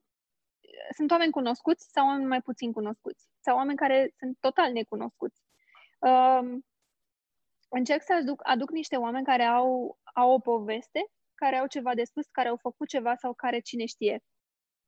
sunt 0.97 1.11
oameni 1.11 1.31
cunoscuți 1.31 1.91
sau 1.91 2.07
oameni 2.07 2.29
mai 2.29 2.41
puțin 2.41 2.73
cunoscuți, 2.73 3.29
sau 3.41 3.57
oameni 3.57 3.77
care 3.77 4.15
sunt 4.19 4.37
total 4.41 4.73
necunoscuți. 4.73 5.41
Um, 5.99 6.65
încerc 7.71 8.03
să 8.03 8.15
aduc, 8.15 8.41
aduc 8.45 8.71
niște 8.71 8.97
oameni 8.97 9.25
care 9.25 9.43
au, 9.43 9.99
au 10.15 10.31
o 10.31 10.39
poveste, 10.39 11.07
care 11.35 11.57
au 11.57 11.67
ceva 11.67 11.95
de 11.95 12.05
spus, 12.05 12.27
care 12.27 12.49
au 12.49 12.57
făcut 12.57 12.89
ceva 12.89 13.15
sau 13.15 13.35
care, 13.35 13.59
cine 13.59 13.85
știe, 13.85 14.23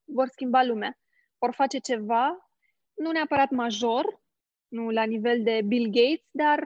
vor 0.03 0.27
schimba 0.27 0.63
lumea. 0.63 0.97
Vor 1.37 1.53
face 1.53 1.77
ceva 1.77 2.49
nu 2.93 3.11
neapărat 3.11 3.49
major, 3.49 4.21
nu 4.67 4.89
la 4.89 5.03
nivel 5.03 5.43
de 5.43 5.61
Bill 5.65 5.85
Gates, 5.85 6.27
dar 6.31 6.59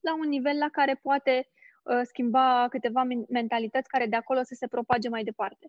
la 0.00 0.14
un 0.14 0.28
nivel 0.28 0.58
la 0.58 0.68
care 0.68 0.94
poate 0.94 1.48
uh, 1.82 2.00
schimba 2.02 2.66
câteva 2.70 3.02
mentalități 3.28 3.88
care 3.88 4.06
de 4.06 4.16
acolo 4.16 4.42
să 4.42 4.54
se 4.54 4.66
propage 4.66 5.08
mai 5.08 5.24
departe. 5.24 5.66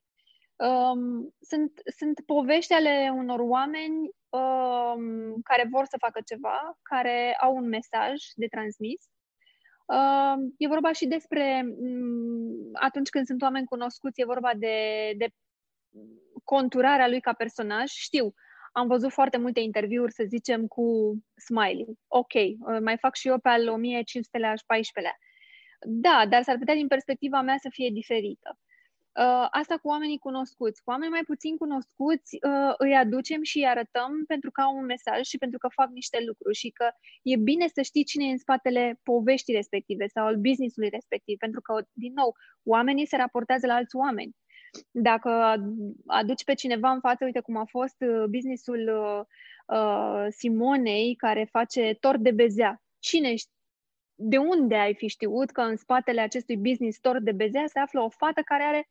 Um, 0.55 1.36
sunt, 1.39 1.81
sunt 1.98 2.19
povești 2.25 2.74
ale 2.74 3.12
unor 3.15 3.39
oameni 3.39 4.10
um, 4.29 5.41
care 5.41 5.67
vor 5.72 5.86
să 5.86 5.98
facă 6.00 6.22
ceva, 6.25 6.77
care 6.81 7.36
au 7.39 7.55
un 7.55 7.67
mesaj 7.67 8.13
de 8.36 8.48
transmis. 8.48 9.10
Um, 9.89 10.53
e 10.58 10.67
vorba 10.67 10.91
și 10.91 11.05
despre, 11.05 11.63
um, 11.65 12.69
atunci 12.74 13.10
când 13.10 13.25
sunt 13.25 13.41
oameni 13.41 13.65
cunoscuți, 13.65 14.22
e 14.22 14.25
vorba 14.25 14.51
de, 14.55 14.75
de 15.17 15.27
conturarea 16.43 17.08
lui 17.08 17.22
ca 17.22 17.34
personaj. 17.34 17.91
Știu, 17.91 18.34
am 18.72 18.88
văzut 18.88 19.12
foarte 19.12 19.38
multe 19.38 19.60
interviuri, 19.60 20.13
să 20.13 20.24
zicem, 20.27 20.67
cu 20.67 21.17
smiley. 21.46 21.86
Ok, 22.08 22.34
uh, 22.34 22.79
mai 22.81 22.98
fac 22.98 23.15
și 23.15 23.27
eu 23.27 23.39
pe 23.39 23.50
al 23.50 23.62
1500-lea 23.62 24.55
și 24.55 24.63
14-lea. 24.63 25.15
Da, 25.88 26.25
dar 26.29 26.43
s-ar 26.43 26.58
putea 26.58 26.74
din 26.74 26.88
perspectiva 26.88 27.41
mea 27.41 27.58
să 27.58 27.67
fie 27.72 27.89
diferită. 27.93 28.60
Uh, 29.19 29.47
asta 29.49 29.77
cu 29.77 29.88
oamenii 29.88 30.17
cunoscuți. 30.17 30.83
Cu 30.83 30.89
oamenii 30.89 31.11
mai 31.11 31.23
puțin 31.23 31.57
cunoscuți 31.57 32.35
uh, 32.35 32.73
îi 32.77 32.95
aducem 32.95 33.41
și 33.43 33.57
îi 33.57 33.67
arătăm 33.67 34.23
pentru 34.27 34.51
că 34.51 34.61
au 34.61 34.77
un 34.77 34.85
mesaj 34.85 35.21
și 35.21 35.38
pentru 35.38 35.57
că 35.57 35.67
fac 35.67 35.89
niște 35.89 36.17
lucruri 36.27 36.57
și 36.57 36.69
că 36.69 36.89
e 37.23 37.35
bine 37.35 37.67
să 37.67 37.81
știi 37.81 38.03
cine 38.03 38.25
e 38.25 38.31
în 38.31 38.38
spatele 38.38 38.99
poveștii 39.03 39.53
respective 39.53 40.07
sau 40.07 40.25
al 40.25 40.35
businessului 40.35 40.89
respectiv, 40.89 41.38
pentru 41.38 41.61
că, 41.61 41.85
din 41.93 42.13
nou, 42.15 42.35
oamenii 42.63 43.05
se 43.07 43.15
raportează 43.15 43.65
la 43.67 43.73
alți 43.73 43.95
oameni. 43.95 44.35
Dacă 44.91 45.29
aduci 46.05 46.43
pe 46.43 46.53
cineva 46.53 46.91
în 46.91 46.99
față, 46.99 47.25
uite 47.25 47.39
cum 47.39 47.57
a 47.57 47.65
fost 47.65 47.95
uh, 47.99 48.23
businessul 48.29 48.81
uh, 48.88 49.21
uh, 49.77 50.25
Simonei, 50.29 51.15
care 51.15 51.47
face 51.51 51.97
tort 51.99 52.19
de 52.19 52.31
bezea. 52.31 52.81
Cine 52.99 53.33
de 54.21 54.38
unde 54.38 54.75
ai 54.75 54.95
fi 54.95 55.07
știut 55.07 55.51
că 55.51 55.61
în 55.61 55.75
spatele 55.75 56.21
acestui 56.21 56.57
business 56.57 56.99
tort 56.99 57.21
de 57.21 57.31
bezea 57.31 57.63
se 57.67 57.79
află 57.79 58.01
o 58.01 58.09
fată 58.09 58.41
care 58.41 58.63
are, 58.63 58.88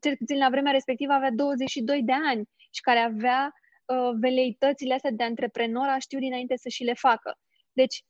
cel 0.00 0.16
puțin 0.16 0.38
la 0.38 0.48
vremea 0.48 0.72
respectivă, 0.72 1.12
avea 1.12 1.30
22 1.30 2.02
de 2.02 2.12
ani 2.12 2.48
și 2.70 2.80
care 2.80 2.98
avea 2.98 3.52
uh, 3.84 4.10
veleitățile 4.20 4.94
astea 4.94 5.10
de 5.10 5.24
antreprenor, 5.24 5.86
a 5.88 5.98
știu 5.98 6.18
dinainte 6.18 6.56
să 6.56 6.68
și 6.68 6.84
le 6.84 6.94
facă. 6.94 7.38
Deci, 7.72 8.04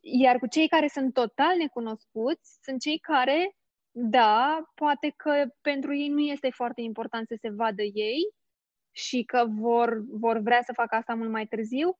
iar 0.00 0.38
cu 0.38 0.46
cei 0.46 0.68
care 0.68 0.88
sunt 0.88 1.12
total 1.12 1.56
necunoscuți, 1.56 2.58
sunt 2.62 2.80
cei 2.80 2.98
care 2.98 3.56
da, 3.94 4.62
poate 4.74 5.12
că 5.16 5.44
pentru 5.60 5.94
ei 5.94 6.08
nu 6.08 6.20
este 6.20 6.50
foarte 6.50 6.80
important 6.80 7.26
să 7.26 7.36
se 7.40 7.50
vadă 7.50 7.82
ei 7.82 8.20
și 8.90 9.22
că 9.22 9.46
vor, 9.48 10.02
vor 10.08 10.38
vrea 10.38 10.62
să 10.62 10.72
facă 10.72 10.94
asta 10.94 11.14
mult 11.14 11.30
mai 11.30 11.46
târziu, 11.46 11.96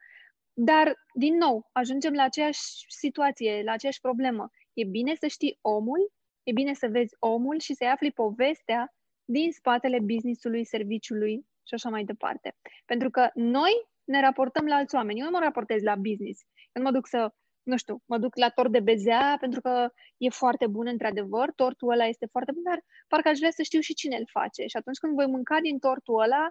dar, 0.53 0.95
din 1.15 1.37
nou, 1.37 1.69
ajungem 1.73 2.13
la 2.13 2.23
aceeași 2.23 2.61
situație, 2.89 3.63
la 3.65 3.73
aceeași 3.73 4.01
problemă. 4.01 4.51
E 4.73 4.85
bine 4.85 5.15
să 5.15 5.27
știi 5.27 5.59
omul, 5.61 6.13
e 6.43 6.53
bine 6.53 6.75
să 6.75 6.89
vezi 6.89 7.17
omul 7.19 7.59
și 7.59 7.75
să-i 7.75 7.89
afli 7.89 8.13
povestea 8.13 8.95
din 9.25 9.53
spatele 9.53 9.99
businessului, 10.01 10.65
serviciului 10.65 11.47
și 11.67 11.75
așa 11.75 11.89
mai 11.89 12.05
departe. 12.05 12.57
Pentru 12.85 13.11
că 13.11 13.31
noi 13.35 13.73
ne 14.05 14.21
raportăm 14.21 14.67
la 14.67 14.75
alți 14.75 14.95
oameni. 14.95 15.19
Eu 15.19 15.25
nu 15.25 15.31
mă 15.31 15.39
raportez 15.39 15.83
la 15.83 15.95
business. 15.95 16.41
Eu 16.73 16.83
nu 16.83 16.83
mă 16.83 16.91
duc 16.91 17.07
să 17.07 17.33
nu 17.63 17.77
știu, 17.77 18.03
mă 18.05 18.19
duc 18.19 18.37
la 18.37 18.49
tort 18.49 18.73
de 18.73 18.81
bezea 18.81 19.37
pentru 19.41 19.61
că 19.61 19.93
e 20.17 20.29
foarte 20.29 20.67
bun 20.67 20.87
într-adevăr, 20.87 21.53
tortul 21.53 21.91
ăla 21.91 22.05
este 22.05 22.27
foarte 22.27 22.53
bun, 22.53 22.63
dar 22.63 22.85
parcă 23.09 23.29
aș 23.29 23.39
vrea 23.39 23.51
să 23.51 23.63
știu 23.63 23.81
și 23.81 23.95
cine 23.95 24.17
îl 24.17 24.27
face. 24.31 24.67
Și 24.67 24.77
atunci 24.77 24.99
când 24.99 25.15
voi 25.15 25.27
mânca 25.27 25.61
din 25.61 25.79
tortul 25.79 26.21
ăla, 26.21 26.51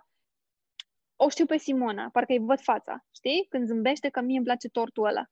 o 1.16 1.30
știu 1.30 1.46
pe 1.46 1.58
Simona, 1.58 2.10
parcă 2.12 2.32
îi 2.32 2.40
văd 2.40 2.60
fața, 2.60 3.06
știi? 3.16 3.46
Când 3.50 3.68
zâmbește 3.68 4.10
că 4.10 4.22
mie 4.22 4.36
îmi 4.36 4.46
place 4.46 4.70
tortul 4.70 5.06
ăla. 5.06 5.24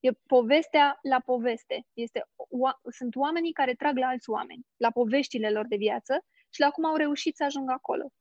E 0.00 0.10
povestea 0.26 0.98
la 1.02 1.20
poveste. 1.20 1.86
Este, 1.92 2.24
o, 2.36 2.68
sunt 2.90 3.16
oamenii 3.16 3.52
care 3.52 3.74
trag 3.74 3.96
la 3.98 4.06
alți 4.06 4.30
oameni, 4.30 4.66
la 4.76 4.90
poveștile 4.90 5.50
lor 5.50 5.66
de 5.66 5.76
viață 5.76 6.24
și 6.54 6.60
la 6.60 6.70
cum 6.70 6.84
au 6.84 6.96
reușit 6.96 7.36
să 7.36 7.44
ajungă 7.44 7.72
acolo. 7.72 8.12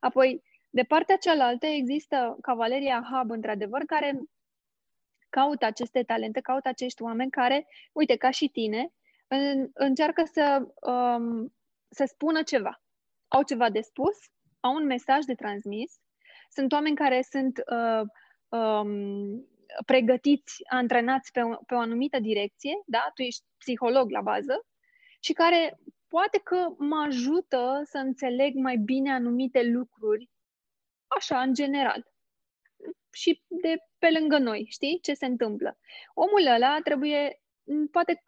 Apoi, 0.00 0.42
de 0.70 0.82
partea 0.82 1.16
cealaltă 1.16 1.66
există 1.66 2.36
Cavaleria 2.40 3.08
Hub, 3.10 3.30
într-adevăr, 3.30 3.82
care 3.84 4.20
caută 5.28 5.64
aceste 5.64 6.02
talente, 6.02 6.40
caută 6.40 6.68
acești 6.68 7.02
oameni 7.02 7.30
care, 7.30 7.66
uite, 7.92 8.16
ca 8.16 8.30
și 8.30 8.48
tine, 8.48 8.92
în, 9.26 9.68
încearcă 9.74 10.22
să, 10.32 10.66
um, 10.90 11.54
să 11.88 12.04
spună 12.04 12.42
ceva. 12.42 12.82
Au 13.28 13.42
ceva 13.42 13.70
de 13.70 13.80
spus, 13.80 14.16
au 14.60 14.74
un 14.74 14.84
mesaj 14.84 15.24
de 15.24 15.34
transmis. 15.34 16.00
Sunt 16.50 16.72
oameni 16.72 16.96
care 16.96 17.22
sunt 17.22 17.62
uh, 17.70 18.02
um, 18.60 19.48
pregătiți, 19.86 20.62
antrenați 20.68 21.32
pe 21.32 21.42
o, 21.42 21.54
pe 21.66 21.74
o 21.74 21.78
anumită 21.78 22.18
direcție, 22.18 22.82
da? 22.86 23.10
Tu 23.14 23.22
ești 23.22 23.44
psiholog 23.58 24.10
la 24.10 24.20
bază 24.20 24.66
și 25.20 25.32
care 25.32 25.78
poate 26.08 26.38
că 26.38 26.74
mă 26.78 26.96
ajută 27.06 27.80
să 27.84 27.98
înțeleg 27.98 28.54
mai 28.54 28.76
bine 28.76 29.12
anumite 29.12 29.62
lucruri, 29.62 30.30
așa, 31.06 31.40
în 31.40 31.54
general 31.54 32.06
și 33.16 33.42
de 33.48 33.76
pe 33.98 34.10
lângă 34.18 34.38
noi, 34.38 34.66
știi 34.68 34.98
ce 35.02 35.14
se 35.14 35.26
întâmplă. 35.26 35.78
Omul 36.14 36.46
ăla 36.54 36.78
trebuie, 36.84 37.40
poate 37.90 38.22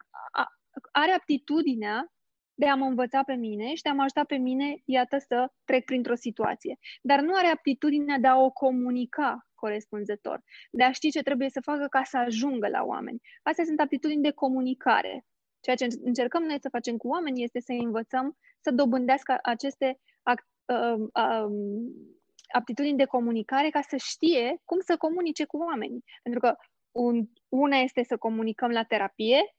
are 0.91 1.11
aptitudinea 1.11 2.13
de 2.53 2.67
a 2.67 2.75
mă 2.75 2.85
învăța 2.85 3.23
pe 3.23 3.33
mine 3.33 3.73
și 3.73 3.81
de 3.81 3.89
a 3.89 3.93
mă 3.93 4.01
ajuta 4.01 4.23
pe 4.23 4.35
mine, 4.35 4.81
iată, 4.85 5.17
să 5.17 5.51
trec 5.63 5.85
printr-o 5.85 6.15
situație. 6.15 6.77
Dar 7.01 7.19
nu 7.19 7.35
are 7.35 7.47
aptitudinea 7.47 8.17
de 8.17 8.27
a 8.27 8.37
o 8.37 8.51
comunica 8.51 9.47
corespunzător, 9.55 10.43
de 10.71 10.83
a 10.83 10.91
ști 10.91 11.11
ce 11.11 11.21
trebuie 11.21 11.49
să 11.49 11.61
facă 11.61 11.87
ca 11.87 12.03
să 12.03 12.17
ajungă 12.17 12.67
la 12.67 12.83
oameni. 12.83 13.21
Astea 13.43 13.63
sunt 13.63 13.79
aptitudini 13.79 14.21
de 14.21 14.31
comunicare. 14.31 15.25
Ceea 15.61 15.75
ce 15.75 15.87
încercăm 16.03 16.43
noi 16.43 16.57
să 16.61 16.69
facem 16.69 16.97
cu 16.97 17.07
oamenii 17.07 17.43
este 17.43 17.59
să 17.59 17.71
învățăm 17.71 18.37
să 18.59 18.71
dobândească 18.71 19.39
aceste 19.41 19.99
uh, 20.65 21.09
uh, 21.13 21.49
aptitudini 22.51 22.97
de 22.97 23.05
comunicare 23.05 23.69
ca 23.69 23.81
să 23.81 23.95
știe 23.97 24.61
cum 24.65 24.79
să 24.79 24.97
comunice 24.97 25.45
cu 25.45 25.57
oamenii. 25.57 26.03
Pentru 26.23 26.41
că 26.41 26.55
un, 26.91 27.25
una 27.49 27.77
este 27.77 28.03
să 28.03 28.17
comunicăm 28.17 28.69
la 28.69 28.83
terapie, 28.83 29.55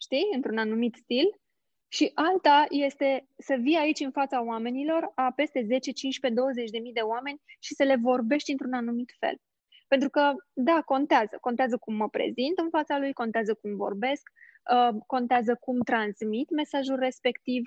știi, 0.00 0.28
într-un 0.34 0.58
anumit 0.58 0.94
stil, 0.94 1.40
și 1.88 2.10
alta 2.14 2.66
este 2.70 3.28
să 3.36 3.54
vii 3.60 3.76
aici 3.76 4.00
în 4.00 4.10
fața 4.10 4.44
oamenilor, 4.44 5.12
a 5.14 5.32
peste 5.36 5.64
10, 5.66 5.90
15, 5.90 6.40
20 6.40 6.70
de 6.70 6.78
mii 6.78 6.92
de 6.92 7.00
oameni 7.00 7.40
și 7.60 7.74
să 7.74 7.82
le 7.82 7.96
vorbești 7.96 8.50
într-un 8.50 8.72
anumit 8.72 9.10
fel. 9.18 9.36
Pentru 9.88 10.10
că, 10.10 10.32
da, 10.52 10.82
contează. 10.84 11.38
Contează 11.40 11.76
cum 11.76 11.94
mă 11.94 12.08
prezint 12.08 12.58
în 12.58 12.68
fața 12.70 12.98
lui, 12.98 13.12
contează 13.12 13.54
cum 13.54 13.76
vorbesc, 13.76 14.30
uh, 14.72 14.96
contează 15.06 15.54
cum 15.54 15.80
transmit 15.80 16.50
mesajul 16.50 16.98
respectiv. 16.98 17.62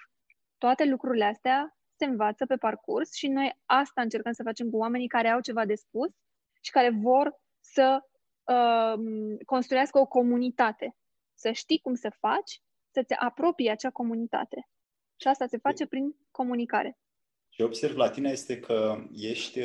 Toate 0.57 0.85
lucrurile 0.85 1.25
astea 1.25 1.77
se 1.95 2.05
învață 2.05 2.45
pe 2.45 2.55
parcurs 2.55 3.13
și 3.13 3.27
noi 3.27 3.59
asta 3.65 4.01
încercăm 4.01 4.31
să 4.31 4.43
facem 4.43 4.69
cu 4.69 4.77
oamenii 4.77 5.07
care 5.07 5.27
au 5.27 5.39
ceva 5.39 5.65
de 5.65 5.75
spus 5.75 6.09
și 6.61 6.71
care 6.71 6.89
vor 7.01 7.39
să 7.59 7.99
uh, 8.43 8.93
construiască 9.45 9.99
o 9.99 10.05
comunitate. 10.05 10.95
Să 11.33 11.51
știi 11.51 11.79
cum 11.79 11.95
să 11.95 12.09
faci, 12.19 12.61
să 12.91 13.03
te 13.07 13.13
apropii 13.13 13.69
acea 13.69 13.89
comunitate. 13.89 14.67
Și 15.21 15.27
asta 15.27 15.47
se 15.47 15.57
face 15.57 15.85
prin 15.85 16.15
comunicare. 16.31 16.97
Ce 17.49 17.63
observ 17.63 17.95
la 17.95 18.09
tine 18.09 18.29
este 18.29 18.59
că 18.59 18.95
ești, 19.13 19.59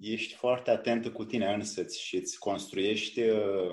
ești 0.00 0.34
foarte 0.34 0.70
atentă 0.70 1.12
cu 1.12 1.24
tine 1.24 1.52
însăți 1.52 2.00
și 2.00 2.16
îți 2.16 2.38
construiești 2.38 3.20
uh, 3.20 3.72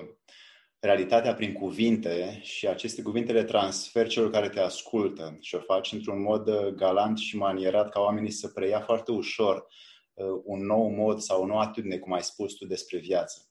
realitatea 0.87 1.33
prin 1.33 1.53
cuvinte 1.53 2.39
și 2.41 2.67
aceste 2.67 3.01
cuvinte 3.01 3.31
le 3.31 3.43
transferi 3.43 4.09
celor 4.09 4.29
care 4.29 4.49
te 4.49 4.59
ascultă 4.59 5.37
și 5.39 5.55
o 5.55 5.59
faci 5.59 5.91
într-un 5.91 6.21
mod 6.21 6.47
uh, 6.47 6.67
galant 6.67 7.17
și 7.17 7.37
manierat 7.37 7.89
ca 7.89 7.99
oamenii 7.99 8.31
să 8.31 8.47
preia 8.47 8.79
foarte 8.79 9.11
ușor 9.11 9.67
uh, 10.13 10.25
un 10.43 10.65
nou 10.65 10.89
mod 10.89 11.19
sau 11.19 11.41
o 11.41 11.45
nouă 11.45 11.61
atitudine, 11.61 11.97
cum 11.97 12.13
ai 12.13 12.21
spus 12.21 12.53
tu, 12.53 12.65
despre 12.65 12.97
viață. 12.97 13.49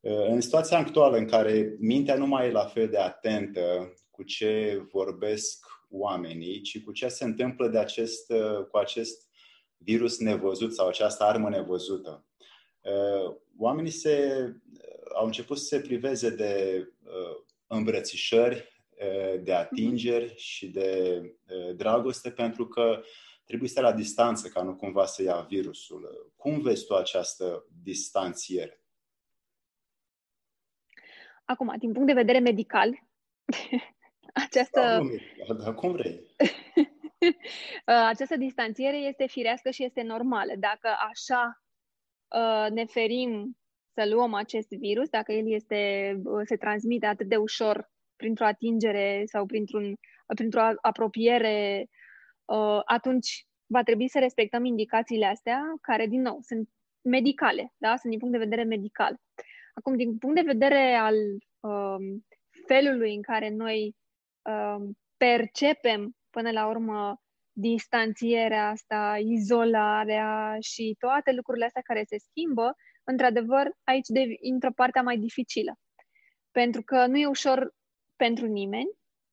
Uh, 0.00 0.26
în 0.28 0.40
situația 0.40 0.78
actuală 0.78 1.16
în 1.16 1.26
care 1.26 1.76
mintea 1.78 2.16
nu 2.16 2.26
mai 2.26 2.48
e 2.48 2.50
la 2.50 2.64
fel 2.64 2.88
de 2.88 2.98
atentă 2.98 3.94
cu 4.10 4.22
ce 4.22 4.82
vorbesc 4.92 5.66
oamenii, 5.90 6.60
ci 6.60 6.82
cu 6.82 6.92
ce 6.92 7.08
se 7.08 7.24
întâmplă 7.24 7.68
de 7.68 7.78
acest, 7.78 8.32
cu 8.70 8.76
acest 8.76 9.28
virus 9.76 10.18
nevăzut 10.18 10.74
sau 10.74 10.88
această 10.88 11.24
armă 11.24 11.48
nevăzută. 11.48 12.26
Oamenii 13.58 13.90
se, 13.90 14.30
au 15.14 15.26
început 15.26 15.58
să 15.58 15.64
se 15.64 15.80
priveze 15.80 16.30
de 16.30 16.84
îmbrățișări, 17.66 18.84
de 19.40 19.54
atingeri 19.54 20.34
și 20.36 20.68
de 20.68 21.20
dragoste 21.74 22.30
pentru 22.30 22.66
că 22.68 23.02
trebuie 23.44 23.68
să 23.68 23.80
la 23.80 23.92
distanță 23.92 24.48
ca 24.48 24.62
nu 24.62 24.76
cumva 24.76 25.06
să 25.06 25.22
ia 25.22 25.40
virusul. 25.40 26.32
Cum 26.36 26.60
vezi 26.60 26.86
tu 26.86 26.94
această 26.94 27.66
distanțiere? 27.82 28.82
Acum, 31.44 31.74
din 31.78 31.92
punct 31.92 32.06
de 32.06 32.12
vedere 32.12 32.38
medical, 32.38 32.90
această... 34.46 35.02
Da, 35.46 35.54
da, 35.54 35.74
cum 35.74 35.92
vrei. 35.92 36.36
această 38.12 38.36
distanțiere 38.36 38.96
este 38.96 39.26
firească 39.26 39.70
și 39.70 39.84
este 39.84 40.02
normală. 40.02 40.52
Dacă 40.56 40.88
așa 41.10 41.64
ne 42.70 42.84
ferim 42.84 43.58
să 43.94 44.08
luăm 44.08 44.34
acest 44.34 44.68
virus, 44.68 45.08
dacă 45.08 45.32
el 45.32 45.52
este, 45.52 46.14
se 46.44 46.56
transmite 46.56 47.06
atât 47.06 47.28
de 47.28 47.36
ușor 47.36 47.90
printr-o 48.16 48.44
atingere 48.44 49.22
sau 49.26 49.46
printr-un, 49.46 49.94
printr-o 50.34 50.60
apropiere, 50.80 51.88
atunci 52.84 53.46
va 53.66 53.82
trebui 53.82 54.08
să 54.08 54.18
respectăm 54.18 54.64
indicațiile 54.64 55.26
astea, 55.26 55.60
care, 55.80 56.06
din 56.06 56.20
nou, 56.20 56.38
sunt 56.40 56.68
medicale, 57.00 57.72
da? 57.76 57.96
sunt 57.96 58.10
din 58.10 58.18
punct 58.18 58.34
de 58.34 58.44
vedere 58.44 58.62
medical. 58.62 59.16
Acum, 59.74 59.96
din 59.96 60.18
punct 60.18 60.36
de 60.36 60.52
vedere 60.52 60.94
al 60.94 61.14
um, 61.60 62.26
felului 62.66 63.14
în 63.14 63.22
care 63.22 63.48
noi 63.48 63.96
um, 64.42 64.98
percepem, 65.16 66.16
până 66.30 66.50
la 66.50 66.66
urmă, 66.68 67.18
distanțierea 67.52 68.68
asta, 68.68 69.16
izolarea 69.18 70.56
și 70.60 70.96
toate 70.98 71.32
lucrurile 71.32 71.64
astea 71.64 71.82
care 71.82 72.04
se 72.06 72.16
schimbă, 72.18 72.74
într-adevăr, 73.04 73.70
aici 73.84 74.06
de, 74.06 74.36
intră 74.40 74.72
partea 74.72 75.02
mai 75.02 75.18
dificilă. 75.18 75.78
Pentru 76.50 76.82
că 76.82 77.06
nu 77.06 77.18
e 77.18 77.26
ușor 77.26 77.74
pentru 78.16 78.46
nimeni 78.46 78.88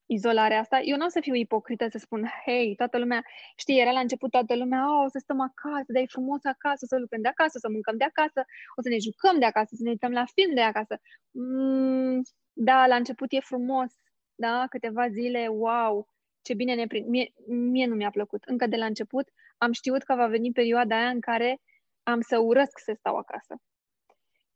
izolarea 0.06 0.60
asta. 0.60 0.80
Eu 0.80 0.98
nu 0.98 1.06
o 1.06 1.10
să 1.10 1.20
fiu 1.22 1.34
ipocrită 1.34 1.88
să 1.90 1.98
spun, 1.98 2.30
hei, 2.46 2.76
toată 2.76 2.98
lumea, 2.98 3.24
știi, 3.56 3.80
era 3.80 3.92
la 3.92 4.00
început 4.00 4.32
toată 4.32 4.56
lumea, 4.56 4.98
oh, 4.98 5.04
o 5.06 5.10
să 5.10 5.18
stăm 5.22 5.40
acasă, 5.40 5.92
dar 5.94 6.02
e 6.02 6.06
frumos 6.06 6.44
acasă, 6.44 6.86
să 6.86 6.98
lucrăm 6.98 7.22
de 7.22 7.28
acasă, 7.28 7.58
să 7.58 7.70
mâncăm 7.70 7.98
de 7.98 8.04
acasă, 8.04 8.46
o 8.78 8.82
să 8.82 8.90
ne 8.90 8.98
jucăm 8.98 9.40
de 9.40 9.46
acasă, 9.46 9.76
să 9.76 9.84
ne 9.84 9.90
uităm 9.90 10.12
la 10.12 10.26
film 10.26 10.54
de 10.54 10.62
acasă. 10.62 11.00
Mm, 11.32 12.22
da, 12.54 12.88
la 12.88 12.96
început 12.96 13.32
e 13.32 13.40
frumos, 13.40 13.92
da, 14.36 14.66
câteva 14.70 15.10
zile, 15.10 15.48
wow, 15.48 16.08
ce 16.42 16.54
bine 16.54 16.74
ne 16.76 16.88
prind. 16.88 17.08
Mie, 17.08 17.34
mie 17.48 17.86
nu 17.86 17.96
mi-a 17.96 18.10
plăcut. 18.10 18.44
Încă 18.44 18.68
de 18.68 18.76
la 18.76 18.86
început 18.86 19.30
am 19.58 19.72
știut 19.72 20.04
că 20.04 20.16
va 20.16 20.28
veni 20.28 20.52
perioada 20.52 20.98
aia 20.98 21.10
în 21.10 21.20
care 21.20 21.62
am 22.04 22.22
să 22.22 22.38
urăsc 22.38 22.80
să 22.80 22.94
stau 22.98 23.16
acasă. 23.16 23.56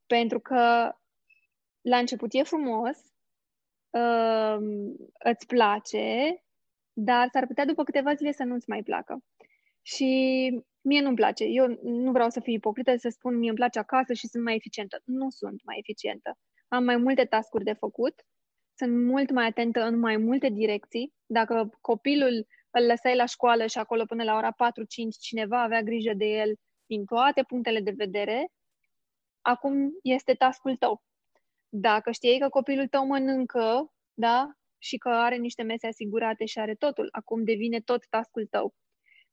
Pentru 0.05 0.39
că 0.39 0.91
la 1.81 1.97
început 1.97 2.33
e 2.33 2.43
frumos, 2.43 2.97
uh, 3.89 4.57
îți 5.23 5.45
place, 5.45 6.35
dar 6.93 7.29
s-ar 7.31 7.45
putea 7.47 7.65
după 7.65 7.83
câteva 7.83 8.13
zile 8.13 8.31
să 8.31 8.43
nu-ți 8.43 8.69
mai 8.69 8.83
placă. 8.83 9.23
Și 9.81 10.05
mie 10.81 11.01
nu-mi 11.01 11.15
place. 11.15 11.43
Eu 11.43 11.79
nu 11.83 12.11
vreau 12.11 12.29
să 12.29 12.39
fiu 12.39 12.53
ipocrită 12.53 12.95
să 12.97 13.09
spun 13.09 13.37
mie 13.37 13.49
îmi 13.49 13.57
place 13.57 13.79
acasă 13.79 14.13
și 14.13 14.27
sunt 14.27 14.43
mai 14.43 14.55
eficientă. 14.55 15.01
Nu 15.05 15.29
sunt 15.29 15.61
mai 15.63 15.77
eficientă. 15.79 16.37
Am 16.67 16.83
mai 16.83 16.97
multe 16.97 17.25
tascuri 17.25 17.63
de 17.63 17.73
făcut, 17.73 18.13
sunt 18.77 19.05
mult 19.05 19.31
mai 19.31 19.45
atentă 19.45 19.81
în 19.81 19.99
mai 19.99 20.17
multe 20.17 20.49
direcții. 20.49 21.13
Dacă 21.25 21.69
copilul 21.81 22.47
îl 22.71 22.85
lăsai 22.85 23.15
la 23.15 23.25
școală 23.25 23.65
și 23.65 23.77
acolo 23.77 24.05
până 24.05 24.23
la 24.23 24.35
ora 24.35 24.51
4-5 24.51 24.55
cineva 25.19 25.61
avea 25.61 25.81
grijă 25.81 26.13
de 26.13 26.25
el 26.25 26.55
din 26.85 27.05
toate 27.05 27.43
punctele 27.43 27.79
de 27.79 27.93
vedere, 27.95 28.51
acum 29.41 29.75
este 30.03 30.33
tascul 30.33 30.75
tău. 30.75 31.03
Dacă 31.69 32.11
știi 32.11 32.39
că 32.39 32.49
copilul 32.49 32.87
tău 32.87 33.05
mănâncă, 33.05 33.93
da, 34.13 34.47
și 34.77 34.97
că 34.97 35.09
are 35.09 35.35
niște 35.35 35.63
mese 35.63 35.87
asigurate 35.87 36.45
și 36.45 36.59
are 36.59 36.75
totul, 36.75 37.07
acum 37.11 37.43
devine 37.43 37.79
tot 37.79 38.05
tascul 38.09 38.45
tău. 38.45 38.75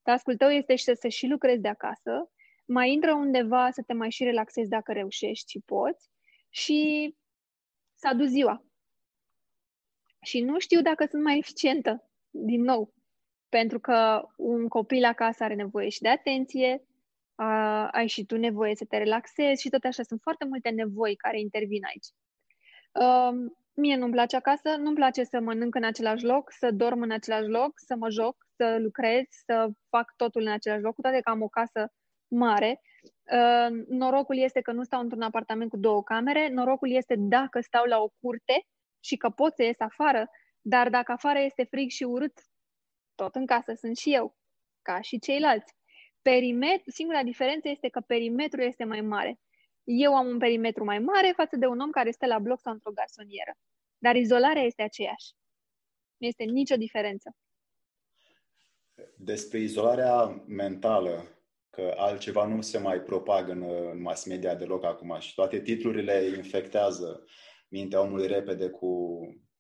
Tascul 0.03 0.37
tău 0.37 0.51
este 0.51 0.77
să, 0.77 0.93
să 0.93 1.09
și 1.09 1.27
lucrezi 1.27 1.61
de 1.61 1.69
acasă, 1.69 2.31
mai 2.67 2.93
intră 2.93 3.15
undeva 3.15 3.71
să 3.71 3.83
te 3.87 3.93
mai 3.93 4.11
și 4.11 4.25
relaxezi 4.25 4.69
dacă 4.69 4.93
reușești 4.93 5.51
și 5.51 5.61
poți 5.61 6.11
și 6.49 7.15
să 7.95 8.09
adu 8.09 8.25
ziua. 8.25 8.65
Și 10.23 10.41
nu 10.41 10.59
știu 10.59 10.83
dacă 10.83 11.05
sunt 11.05 11.23
mai 11.23 11.39
eficientă, 11.39 12.11
din 12.31 12.63
nou, 12.63 12.95
pentru 13.49 13.81
că 13.81 14.29
un 14.37 14.69
copil 14.69 15.05
acasă 15.05 15.45
are 15.45 15.55
nevoie 15.55 15.89
și 15.89 16.01
de 16.01 16.09
atenție, 16.09 16.83
a, 17.35 17.89
ai 17.89 18.07
și 18.07 18.25
tu 18.25 18.37
nevoie 18.37 18.75
să 18.75 18.85
te 18.89 18.97
relaxezi 18.97 19.63
și 19.63 19.69
tot 19.69 19.85
așa. 19.85 20.03
Sunt 20.03 20.21
foarte 20.21 20.45
multe 20.45 20.69
nevoi 20.69 21.17
care 21.17 21.41
intervin 21.41 21.85
aici. 21.85 22.07
Um, 22.93 23.57
mie 23.75 23.97
nu-mi 23.97 24.13
place 24.13 24.37
acasă, 24.37 24.77
nu-mi 24.77 24.95
place 24.95 25.25
să 25.25 25.41
mănânc 25.41 25.75
în 25.75 25.85
același 25.85 26.25
loc, 26.25 26.51
să 26.59 26.71
dorm 26.71 27.01
în 27.01 27.11
același 27.11 27.49
loc, 27.49 27.73
să 27.75 27.97
mă 27.97 28.11
joc, 28.11 28.37
să 28.57 28.77
lucrez, 28.79 29.25
să 29.29 29.69
fac 29.89 30.17
totul 30.17 30.43
în 30.43 30.53
același 30.53 30.83
loc, 30.83 30.95
cu 30.95 31.01
toate 31.01 31.21
că 31.21 31.31
am 31.31 31.43
o 31.43 31.49
casă 31.49 31.93
mare. 32.29 32.81
Uh, 33.33 33.85
norocul 33.89 34.39
este 34.39 34.61
că 34.61 34.73
nu 34.73 34.83
stau 34.83 35.01
într-un 35.01 35.23
apartament 35.23 35.71
cu 35.71 35.77
două 35.77 36.03
camere, 36.03 36.49
norocul 36.49 36.91
este 36.91 37.15
dacă 37.19 37.61
stau 37.61 37.85
la 37.85 37.99
o 37.99 38.09
curte 38.21 38.67
și 39.01 39.17
că 39.17 39.31
pot 39.31 39.55
să 39.55 39.63
ies 39.63 39.81
afară, 39.81 40.31
dar 40.61 40.89
dacă 40.89 41.13
afară 41.13 41.39
este 41.39 41.65
frig 41.65 41.91
și 41.91 42.03
urât, 42.03 42.33
tot 43.15 43.35
în 43.35 43.47
casă 43.47 43.73
sunt 43.75 43.97
și 43.97 44.15
eu, 44.15 44.37
ca 44.83 45.01
și 45.01 45.19
ceilalți. 45.19 45.75
Perimetru, 46.23 46.91
singura 46.91 47.23
diferență 47.23 47.69
este 47.69 47.89
că 47.89 48.01
perimetrul 48.01 48.63
este 48.63 48.85
mai 48.85 49.01
mare. 49.01 49.41
Eu 49.85 50.15
am 50.15 50.27
un 50.27 50.39
perimetru 50.39 50.85
mai 50.85 50.99
mare 50.99 51.33
față 51.37 51.57
de 51.57 51.67
un 51.67 51.81
om 51.81 51.91
care 51.91 52.11
stă 52.11 52.27
la 52.27 52.39
bloc 52.39 52.61
sau 52.61 52.73
într-o 52.73 52.91
garsonieră. 52.91 53.53
Dar 53.99 54.17
izolarea 54.17 54.63
este 54.63 54.83
aceeași. 54.83 55.33
Nu 56.17 56.27
este 56.27 56.45
nicio 56.45 56.77
diferență. 56.77 57.37
Despre 59.17 59.59
izolarea 59.59 60.45
mentală, 60.47 61.43
că 61.71 61.95
altceva 61.97 62.47
nu 62.47 62.61
se 62.61 62.79
mai 62.79 63.01
propagă 63.01 63.53
în, 63.53 63.63
în 63.91 64.01
mass 64.01 64.25
media 64.25 64.55
deloc 64.55 64.85
acum 64.85 65.17
și 65.19 65.35
toate 65.35 65.61
titlurile 65.61 66.25
infectează 66.37 67.25
mintea 67.69 68.01
omului 68.01 68.27
repede 68.27 68.69
cu 68.69 69.19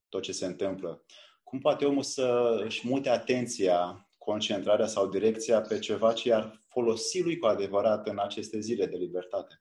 tot 0.09 0.22
ce 0.22 0.33
se 0.33 0.46
întâmplă. 0.46 1.05
Cum 1.42 1.59
poate 1.59 1.85
omul 1.85 2.03
să 2.03 2.61
își 2.64 2.88
mute 2.88 3.09
atenția, 3.09 4.09
concentrarea 4.25 4.87
sau 4.87 5.09
direcția 5.09 5.61
pe 5.61 5.79
ceva 5.79 6.13
ce 6.13 6.33
ar 6.33 6.61
folosi 6.69 7.23
lui 7.23 7.39
cu 7.39 7.47
adevărat 7.47 8.07
în 8.07 8.19
aceste 8.19 8.61
zile 8.61 8.87
de 8.87 8.97
libertate? 8.97 9.55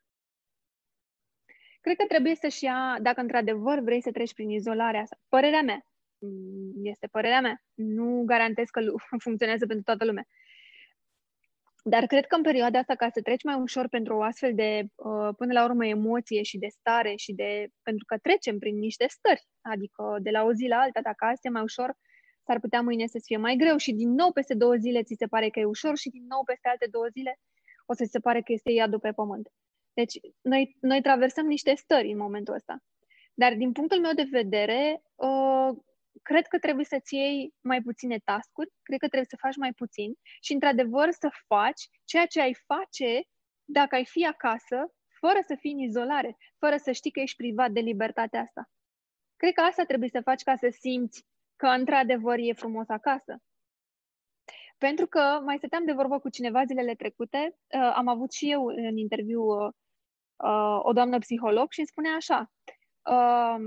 Cred 1.81 1.95
că 1.95 2.05
trebuie 2.07 2.35
să-și 2.35 2.63
ia, 2.63 2.97
dacă 3.01 3.21
într-adevăr 3.21 3.79
vrei 3.79 4.01
să 4.01 4.11
treci 4.11 4.33
prin 4.33 4.49
izolarea 4.49 5.01
asta, 5.01 5.17
părerea 5.29 5.61
mea, 5.61 5.85
mm, 6.17 6.85
este 6.85 7.07
părerea 7.07 7.41
mea, 7.41 7.63
nu 7.73 8.23
garantez 8.25 8.67
că 8.67 8.81
funcționează 9.25 9.65
pentru 9.65 9.83
toată 9.83 10.05
lumea. 10.05 10.25
Dar 11.83 12.05
cred 12.05 12.25
că 12.25 12.35
în 12.35 12.41
perioada 12.41 12.79
asta, 12.79 12.95
ca 12.95 13.09
să 13.09 13.21
treci 13.21 13.43
mai 13.43 13.55
ușor 13.55 13.87
pentru 13.87 14.15
o 14.15 14.21
astfel 14.21 14.53
de, 14.55 14.83
uh, 14.95 15.29
până 15.37 15.53
la 15.53 15.63
urmă, 15.63 15.85
emoție 15.85 16.41
și 16.43 16.57
de 16.57 16.67
stare 16.67 17.13
și 17.15 17.33
de... 17.33 17.67
pentru 17.83 18.05
că 18.05 18.17
trecem 18.17 18.59
prin 18.59 18.77
niște 18.77 19.05
stări, 19.07 19.43
adică 19.61 20.17
de 20.21 20.29
la 20.29 20.43
o 20.43 20.53
zi 20.53 20.65
la 20.67 20.77
alta, 20.77 21.01
dacă 21.01 21.25
azi 21.25 21.39
e 21.47 21.49
mai 21.49 21.61
ușor, 21.61 21.93
s-ar 22.45 22.59
putea 22.59 22.81
mâine 22.81 23.07
să 23.07 23.19
fie 23.23 23.37
mai 23.37 23.55
greu 23.55 23.77
și 23.77 23.93
din 23.93 24.09
nou 24.13 24.31
peste 24.31 24.53
două 24.53 24.75
zile 24.75 25.03
ți 25.03 25.15
se 25.17 25.27
pare 25.27 25.49
că 25.49 25.59
e 25.59 25.65
ușor 25.65 25.97
și 25.97 26.09
din 26.09 26.25
nou 26.27 26.43
peste 26.43 26.67
alte 26.67 26.87
două 26.91 27.07
zile 27.11 27.39
o 27.85 27.93
să 27.93 28.03
ți 28.03 28.11
se 28.11 28.19
pare 28.19 28.41
că 28.41 28.51
este 28.51 28.71
iadul 28.71 28.99
pe 28.99 29.11
pământ. 29.11 29.47
Deci, 29.93 30.19
noi, 30.41 30.77
noi 30.81 31.01
traversăm 31.01 31.45
niște 31.45 31.75
stări 31.75 32.11
în 32.11 32.17
momentul 32.17 32.53
ăsta. 32.53 32.83
Dar, 33.33 33.55
din 33.55 33.71
punctul 33.71 33.99
meu 33.99 34.13
de 34.13 34.27
vedere, 34.31 35.01
uh, 35.15 35.69
cred 36.21 36.47
că 36.47 36.59
trebuie 36.59 36.85
să-ți 36.85 37.15
iei 37.15 37.53
mai 37.61 37.81
puține 37.81 38.17
tascuri, 38.17 38.69
cred 38.81 38.99
că 38.99 39.07
trebuie 39.07 39.29
să 39.29 39.37
faci 39.39 39.55
mai 39.55 39.73
puțin 39.73 40.13
și, 40.41 40.53
într-adevăr, 40.53 41.11
să 41.11 41.29
faci 41.47 41.81
ceea 42.05 42.25
ce 42.25 42.41
ai 42.41 42.55
face 42.65 43.21
dacă 43.63 43.95
ai 43.95 44.05
fi 44.05 44.25
acasă, 44.25 44.93
fără 45.19 45.39
să 45.47 45.55
fii 45.59 45.71
în 45.71 45.79
izolare, 45.79 46.37
fără 46.57 46.77
să 46.77 46.91
știi 46.91 47.11
că 47.11 47.19
ești 47.19 47.35
privat 47.35 47.71
de 47.71 47.79
libertatea 47.79 48.41
asta. 48.41 48.69
Cred 49.35 49.53
că 49.53 49.61
asta 49.61 49.83
trebuie 49.83 50.09
să 50.09 50.21
faci 50.21 50.43
ca 50.43 50.55
să 50.55 50.75
simți 50.79 51.25
că, 51.61 51.67
într-adevăr, 51.67 52.37
e 52.37 52.53
frumos 52.53 52.87
acasă. 52.89 53.41
Pentru 54.77 55.07
că 55.07 55.41
mai 55.43 55.57
stăteam 55.57 55.85
de 55.85 55.91
vorbă 55.91 56.19
cu 56.19 56.29
cineva 56.29 56.65
zilele 56.65 56.95
trecute, 56.95 57.55
uh, 57.75 57.91
am 57.95 58.07
avut 58.07 58.31
și 58.31 58.51
eu 58.51 58.65
în 58.65 58.97
interviu 58.97 59.41
uh, 59.41 59.71
uh, 60.35 60.79
o 60.81 60.91
doamnă 60.93 61.19
psiholog 61.19 61.71
și 61.71 61.79
îmi 61.79 61.87
spunea 61.87 62.13
așa, 62.15 62.51
uh, 63.15 63.59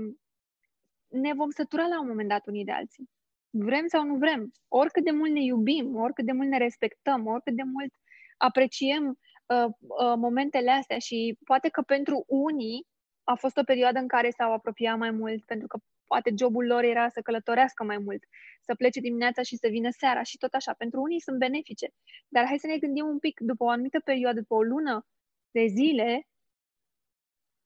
ne 1.07 1.33
vom 1.33 1.49
sătura 1.49 1.87
la 1.87 1.99
un 1.99 2.07
moment 2.07 2.29
dat 2.29 2.47
unii 2.47 2.65
de 2.65 2.71
alții. 2.71 3.09
Vrem 3.49 3.87
sau 3.87 4.03
nu 4.03 4.15
vrem. 4.15 4.51
Oricât 4.67 5.03
de 5.03 5.11
mult 5.11 5.31
ne 5.31 5.43
iubim, 5.43 5.95
oricât 5.95 6.25
de 6.25 6.31
mult 6.31 6.47
ne 6.47 6.57
respectăm, 6.57 7.25
oricât 7.25 7.55
de 7.55 7.63
mult 7.63 7.93
apreciem 8.37 9.19
uh, 9.45 9.71
uh, 9.77 10.13
momentele 10.15 10.71
astea 10.71 10.97
și 10.97 11.37
poate 11.45 11.69
că 11.69 11.81
pentru 11.81 12.23
unii 12.27 12.87
a 13.23 13.35
fost 13.35 13.57
o 13.57 13.63
perioadă 13.63 13.99
în 13.99 14.07
care 14.07 14.29
s-au 14.29 14.51
apropiat 14.51 14.97
mai 14.97 15.11
mult 15.11 15.45
pentru 15.45 15.67
că 15.67 15.77
poate 16.07 16.33
jobul 16.37 16.65
lor 16.65 16.83
era 16.83 17.09
să 17.09 17.21
călătorească 17.21 17.83
mai 17.83 17.97
mult, 17.97 18.23
să 18.61 18.75
plece 18.75 18.99
dimineața 18.99 19.41
și 19.41 19.55
să 19.55 19.67
vină 19.67 19.89
seara 19.89 20.23
și 20.23 20.37
tot 20.37 20.53
așa. 20.53 20.73
Pentru 20.73 21.01
unii 21.01 21.21
sunt 21.21 21.37
benefice. 21.37 21.87
Dar 22.27 22.45
hai 22.45 22.59
să 22.59 22.67
ne 22.67 22.77
gândim 22.77 23.05
un 23.05 23.19
pic, 23.19 23.39
după 23.39 23.63
o 23.63 23.69
anumită 23.69 23.99
perioadă, 23.99 24.39
după 24.39 24.53
o 24.53 24.61
lună 24.61 25.05
de 25.51 25.65
zile, 25.65 26.27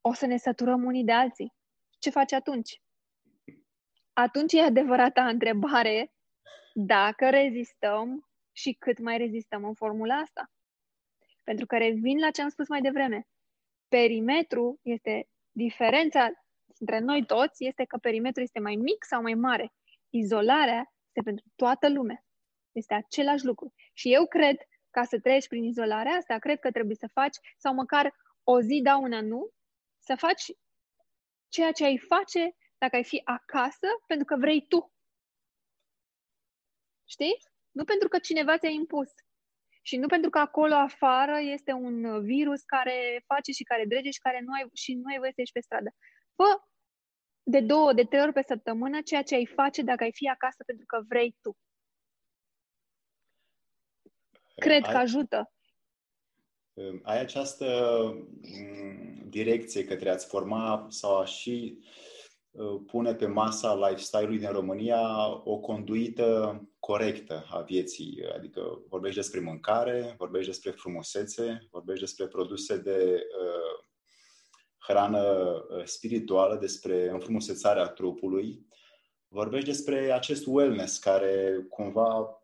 o 0.02 0.14
să 0.14 0.26
ne 0.26 0.38
săturăm 0.38 0.84
unii 0.84 1.04
de 1.04 1.12
alții. 1.12 1.54
Ce 2.00 2.10
faci 2.10 2.32
atunci? 2.32 2.82
Atunci 4.14 4.54
e 4.54 4.62
adevărata 4.62 5.28
întrebare 5.28 6.12
dacă 6.74 7.30
rezistăm 7.30 8.30
și 8.52 8.74
cât 8.80 9.00
mai 9.00 9.18
rezistăm 9.18 9.64
în 9.64 9.74
formula 9.74 10.16
asta. 10.16 10.52
Pentru 11.44 11.66
că 11.66 11.78
revin 11.78 12.20
la 12.20 12.32
ce 12.32 12.42
am 12.42 12.50
spus 12.50 12.68
mai 12.68 12.82
devreme. 12.82 13.28
Perimetru 13.88 14.80
este 14.82 15.28
diferența 15.52 16.32
între 16.80 17.00
noi 17.00 17.26
toți 17.26 17.66
este 17.66 17.84
că 17.86 17.98
perimetrul 17.98 18.44
este 18.44 18.60
mai 18.60 18.76
mic 18.76 19.04
sau 19.04 19.22
mai 19.22 19.34
mare. 19.34 19.74
Izolarea 20.10 20.94
este 21.06 21.22
pentru 21.24 21.46
toată 21.56 21.90
lumea. 21.90 22.24
Este 22.72 22.94
același 22.94 23.46
lucru. 23.46 23.74
Și 23.94 24.14
eu 24.14 24.28
cred, 24.28 24.58
ca 24.90 25.04
să 25.04 25.20
treci 25.20 25.48
prin 25.48 25.64
izolarea 25.64 26.12
asta, 26.12 26.38
cred 26.38 26.60
că 26.60 26.72
trebuie 26.72 26.96
să 26.96 27.08
faci, 27.14 27.38
sau 27.58 27.74
măcar 27.74 28.16
o 28.44 28.62
zi 28.62 28.82
da 28.84 28.98
una 28.98 29.22
nu, 29.22 29.50
să 30.00 30.16
faci 30.16 30.44
ceea 31.48 31.72
ce 31.72 31.86
ai 31.86 31.98
face 31.98 32.56
dacă 32.78 32.96
ai 32.96 33.04
fi 33.04 33.22
acasă 33.24 33.88
pentru 34.08 34.26
că 34.26 34.36
vrei 34.36 34.68
tu. 34.68 34.94
Știi? 37.06 37.38
Nu 37.72 37.84
pentru 37.84 38.08
că 38.08 38.20
cineva 38.20 38.58
ți-a 38.58 38.70
impus. 38.70 39.10
Și 39.82 39.98
nu 39.98 40.08
pentru 40.08 40.30
că 40.30 40.40
acolo 40.40 40.74
afară 40.74 41.40
este 41.40 41.72
un 41.72 42.24
virus 42.24 42.62
care 42.62 43.24
face 43.26 43.52
și 43.52 43.64
care 43.64 43.86
drege 43.86 44.10
și 44.12 44.20
care 44.20 44.40
nu 44.40 44.54
ai, 44.54 44.70
și 44.74 44.94
nu 44.94 45.04
ai 45.12 45.18
voie 45.18 45.32
să 45.32 45.40
ieși 45.40 45.52
pe 45.52 45.60
stradă. 45.60 45.90
Fă 46.36 46.69
de 47.44 47.60
două, 47.60 47.94
de 47.94 48.04
trei 48.04 48.22
ori 48.22 48.34
pe 48.34 48.44
săptămână 48.48 49.02
ceea 49.02 49.24
ce 49.24 49.36
ai 49.36 49.46
face 49.46 49.82
dacă 49.82 50.04
ai 50.04 50.12
fi 50.14 50.28
acasă 50.28 50.64
pentru 50.66 50.86
că 50.86 51.04
vrei 51.08 51.38
tu. 51.42 51.58
Cred 54.56 54.84
ai, 54.86 54.92
că 54.92 54.98
ajută. 54.98 55.52
Ai 57.04 57.20
această 57.20 57.66
mm, 58.42 59.30
direcție 59.30 59.86
către 59.86 60.10
a-ți 60.10 60.28
forma 60.28 60.88
sau 60.90 61.18
a 61.18 61.26
și 61.26 61.80
Uh, 62.52 62.82
pune 62.86 63.16
pe 63.16 63.26
masa 63.26 63.76
lifestyle-ului 63.76 64.38
din 64.38 64.52
România 64.52 65.28
o 65.44 65.58
conduită 65.58 66.62
corectă 66.80 67.46
a 67.50 67.62
vieții. 67.62 68.24
Adică 68.36 68.82
vorbești 68.88 69.20
despre 69.20 69.40
mâncare, 69.40 70.16
vorbești 70.18 70.50
despre 70.50 70.72
frumusețe, 70.72 71.68
vorbești 71.72 72.04
despre 72.04 72.28
produse 72.28 72.78
de 72.78 73.22
uh, 73.42 73.89
hrană 74.90 75.22
uh, 75.22 75.84
spirituală, 75.84 76.56
despre 76.56 77.10
înfrumusețarea 77.10 77.88
trupului, 77.88 78.68
vorbești 79.28 79.70
despre 79.70 80.12
acest 80.12 80.44
wellness 80.48 80.98
care 80.98 81.66
cumva 81.70 82.44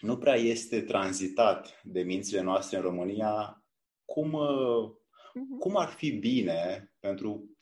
nu 0.00 0.18
prea 0.18 0.34
este 0.34 0.82
tranzitat 0.82 1.80
de 1.84 2.02
mințile 2.02 2.40
noastre 2.40 2.76
în 2.76 2.82
România. 2.82 3.64
Cum, 4.04 4.32
uh, 4.32 4.90
mhm. 5.34 5.58
cum 5.58 5.76
ar 5.76 5.88
fi 5.88 6.10
bine 6.10 6.92
pentru 7.00 7.56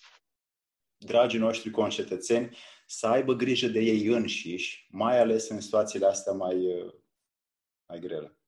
dragii 0.97 1.39
noștri 1.39 1.71
concetățeni 1.71 2.57
să 2.87 3.07
aibă 3.07 3.33
grijă 3.33 3.67
de 3.67 3.81
ei 3.81 4.07
înșiși, 4.07 4.87
mai 4.91 5.21
ales 5.21 5.49
în 5.49 5.61
situațiile 5.61 6.07
astea 6.07 6.33
mai, 6.33 6.57
mai 7.89 7.99
grele? 7.99 8.39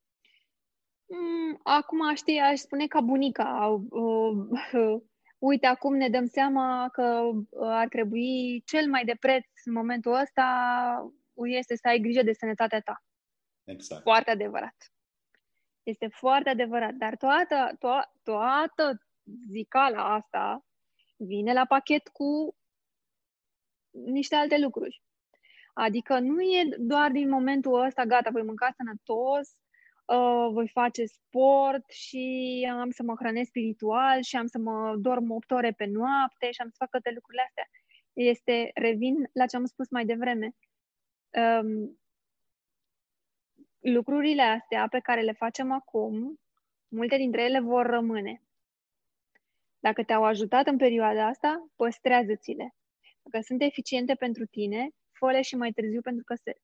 Mm, 1.07 1.61
acum, 1.63 2.15
știi, 2.15 2.39
aș 2.39 2.59
spune 2.59 2.87
ca 2.87 3.01
bunica. 3.01 3.81
Uite, 5.39 5.67
acum 5.67 5.97
ne 5.97 6.09
dăm 6.09 6.27
seama 6.27 6.89
că 6.93 7.31
ar 7.61 7.89
trebui 7.89 8.63
cel 8.67 8.89
mai 8.89 9.05
de 9.05 9.15
preț 9.21 9.47
în 9.65 9.73
momentul 9.73 10.13
ăsta 10.13 11.13
este 11.35 11.77
să 11.77 11.89
ai 11.89 11.99
grijă 11.99 12.23
de 12.23 12.33
sănătatea 12.33 12.81
ta. 12.81 13.03
Exact. 13.65 14.03
Foarte 14.03 14.31
adevărat. 14.31 14.93
Este 15.83 16.09
foarte 16.09 16.49
adevărat. 16.49 16.93
Dar 16.93 17.17
toată, 17.17 17.71
to- 17.75 18.23
toată 18.23 19.07
zicala 19.51 20.15
asta 20.15 20.67
vine 21.17 21.53
la 21.53 21.65
pachet 21.65 22.09
cu 22.09 22.57
niște 23.91 24.35
alte 24.35 24.59
lucruri. 24.59 25.03
Adică 25.75 26.19
nu 26.19 26.41
e 26.41 26.69
doar 26.79 27.11
din 27.11 27.29
momentul 27.29 27.85
ăsta, 27.85 28.05
gata, 28.05 28.31
voi 28.31 28.43
mânca 28.43 28.71
sănătos, 28.77 29.57
uh, 30.09 30.49
voi 30.53 30.69
face 30.69 31.05
sport 31.05 31.91
și 31.91 32.67
am 32.71 32.91
să 32.91 33.03
mă 33.03 33.15
hrănesc 33.19 33.49
spiritual 33.49 34.23
și 34.23 34.37
am 34.37 34.47
să 34.47 34.59
mă 34.59 34.97
dorm 34.97 35.31
8 35.31 35.51
ore 35.51 35.73
pe 35.73 35.85
noapte 35.85 36.51
și 36.51 36.61
am 36.61 36.69
să 36.69 36.77
fac 36.79 36.91
toate 36.91 37.11
lucrurile 37.15 37.45
astea. 37.47 37.69
Este, 38.13 38.71
revin 38.75 39.31
la 39.33 39.47
ce 39.47 39.57
am 39.57 39.65
spus 39.65 39.91
mai 39.91 40.05
devreme. 40.05 40.51
Um, 41.31 41.99
lucrurile 43.79 44.43
astea 44.43 44.89
pe 44.89 44.99
care 45.01 45.21
le 45.21 45.33
facem 45.33 45.73
acum, 45.73 46.41
multe 46.89 47.17
dintre 47.17 47.43
ele 47.43 47.61
vor 47.61 47.87
rămâne. 47.87 48.43
Dacă 49.79 50.05
te-au 50.05 50.25
ajutat 50.25 50.67
în 50.67 50.77
perioada 50.77 51.27
asta, 51.27 51.71
păstrează-ți-le. 51.77 52.75
Dacă 53.23 53.45
sunt 53.45 53.63
eficiente 53.63 54.15
pentru 54.15 54.45
tine, 54.47 54.89
fă 55.13 55.41
și 55.41 55.57
mai 55.57 55.71
târziu 55.71 56.01
pentru 56.01 56.25
că, 56.25 56.35
se, 56.35 56.57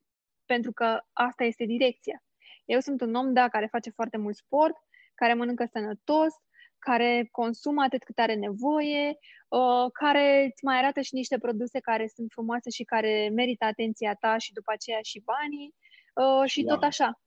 pentru 0.45 0.73
că 0.73 1.01
asta 1.13 1.45
este 1.45 1.65
direcția. 1.65 2.23
Eu 2.65 2.81
sunt 2.81 3.01
un 3.01 3.15
om, 3.15 3.33
da, 3.33 3.49
care 3.49 3.67
face 3.71 3.91
foarte 3.91 4.17
mult 4.17 4.37
sport, 4.37 4.77
care 5.15 5.35
mănâncă 5.35 5.69
sănătos, 5.73 6.33
care 6.79 7.29
consumă 7.31 7.83
atât 7.83 8.03
cât 8.05 8.19
are 8.19 8.35
nevoie, 8.35 9.19
uh, 9.49 9.87
care 9.93 10.45
îți 10.45 10.65
mai 10.65 10.79
arată 10.79 11.01
și 11.01 11.15
niște 11.15 11.39
produse 11.39 11.81
care 11.81 12.07
sunt 12.15 12.31
frumoase 12.33 12.71
și 12.71 12.85
care 12.85 13.31
merită 13.35 13.65
atenția 13.65 14.15
ta 14.15 14.39
și 14.39 14.53
după 14.53 14.73
aceea 14.73 14.99
și 15.03 15.23
banii 15.25 15.75
uh, 16.15 16.49
și, 16.49 16.61
și 16.61 16.65
tot 16.65 16.83
așa. 16.83 17.21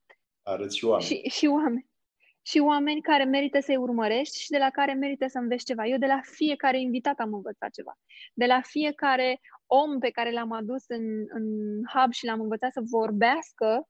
Arăți 0.44 0.78
și 0.78 0.86
oameni. 0.86 1.06
Și, 1.06 1.30
și 1.30 1.46
oameni 1.46 1.90
și 2.50 2.60
oameni 2.60 3.02
care 3.02 3.24
merită 3.24 3.60
să-i 3.60 3.76
urmărești 3.76 4.42
și 4.42 4.50
de 4.50 4.58
la 4.58 4.70
care 4.70 4.94
merită 4.94 5.28
să 5.28 5.38
înveți 5.38 5.66
ceva. 5.66 5.86
Eu 5.86 5.98
de 5.98 6.06
la 6.06 6.20
fiecare 6.24 6.80
invitat 6.80 7.20
am 7.20 7.34
învățat 7.34 7.72
ceva. 7.72 7.94
De 8.34 8.46
la 8.46 8.62
fiecare 8.62 9.40
om 9.66 10.00
pe 10.00 10.10
care 10.10 10.32
l-am 10.32 10.52
adus 10.52 10.84
în, 10.88 11.04
în 11.28 11.46
hub 11.94 12.12
și 12.12 12.26
l-am 12.26 12.42
învățat 12.42 12.72
să 12.72 12.82
vorbească, 12.84 13.88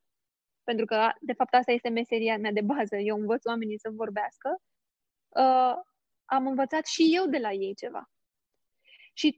pentru 0.69 0.85
că, 0.85 1.11
de 1.19 1.33
fapt, 1.33 1.53
asta 1.53 1.71
este 1.71 1.89
meseria 1.89 2.37
mea 2.37 2.51
de 2.51 2.61
bază. 2.61 2.95
Eu 2.95 3.15
învăț 3.17 3.45
oamenii 3.45 3.79
să 3.79 3.89
vorbească. 3.89 4.61
Uh, 5.27 5.75
am 6.25 6.47
învățat 6.47 6.85
și 6.85 7.03
eu 7.17 7.25
de 7.25 7.37
la 7.37 7.51
ei 7.51 7.75
ceva. 7.75 8.09
Și, 9.13 9.37